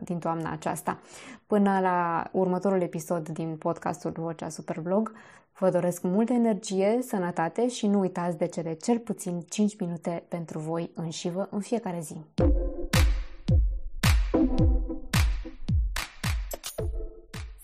din 0.00 0.18
toamna 0.18 0.52
aceasta. 0.52 0.98
Până 1.46 1.78
la 1.80 2.28
următorul 2.32 2.80
episod 2.80 3.28
din 3.28 3.56
podcastul 3.56 4.12
Vocea 4.16 4.48
Superblog, 4.48 5.12
Vă 5.58 5.70
doresc 5.70 6.02
multă 6.02 6.32
energie, 6.32 6.98
sănătate 7.02 7.68
și 7.68 7.86
nu 7.86 7.98
uitați 7.98 8.38
de 8.38 8.46
cele 8.46 8.72
cel 8.72 8.98
puțin 8.98 9.40
5 9.40 9.76
minute 9.80 10.24
pentru 10.28 10.58
voi 10.58 10.90
înșivă 10.94 11.48
în 11.50 11.60
fiecare 11.60 12.00
zi. 12.00 12.16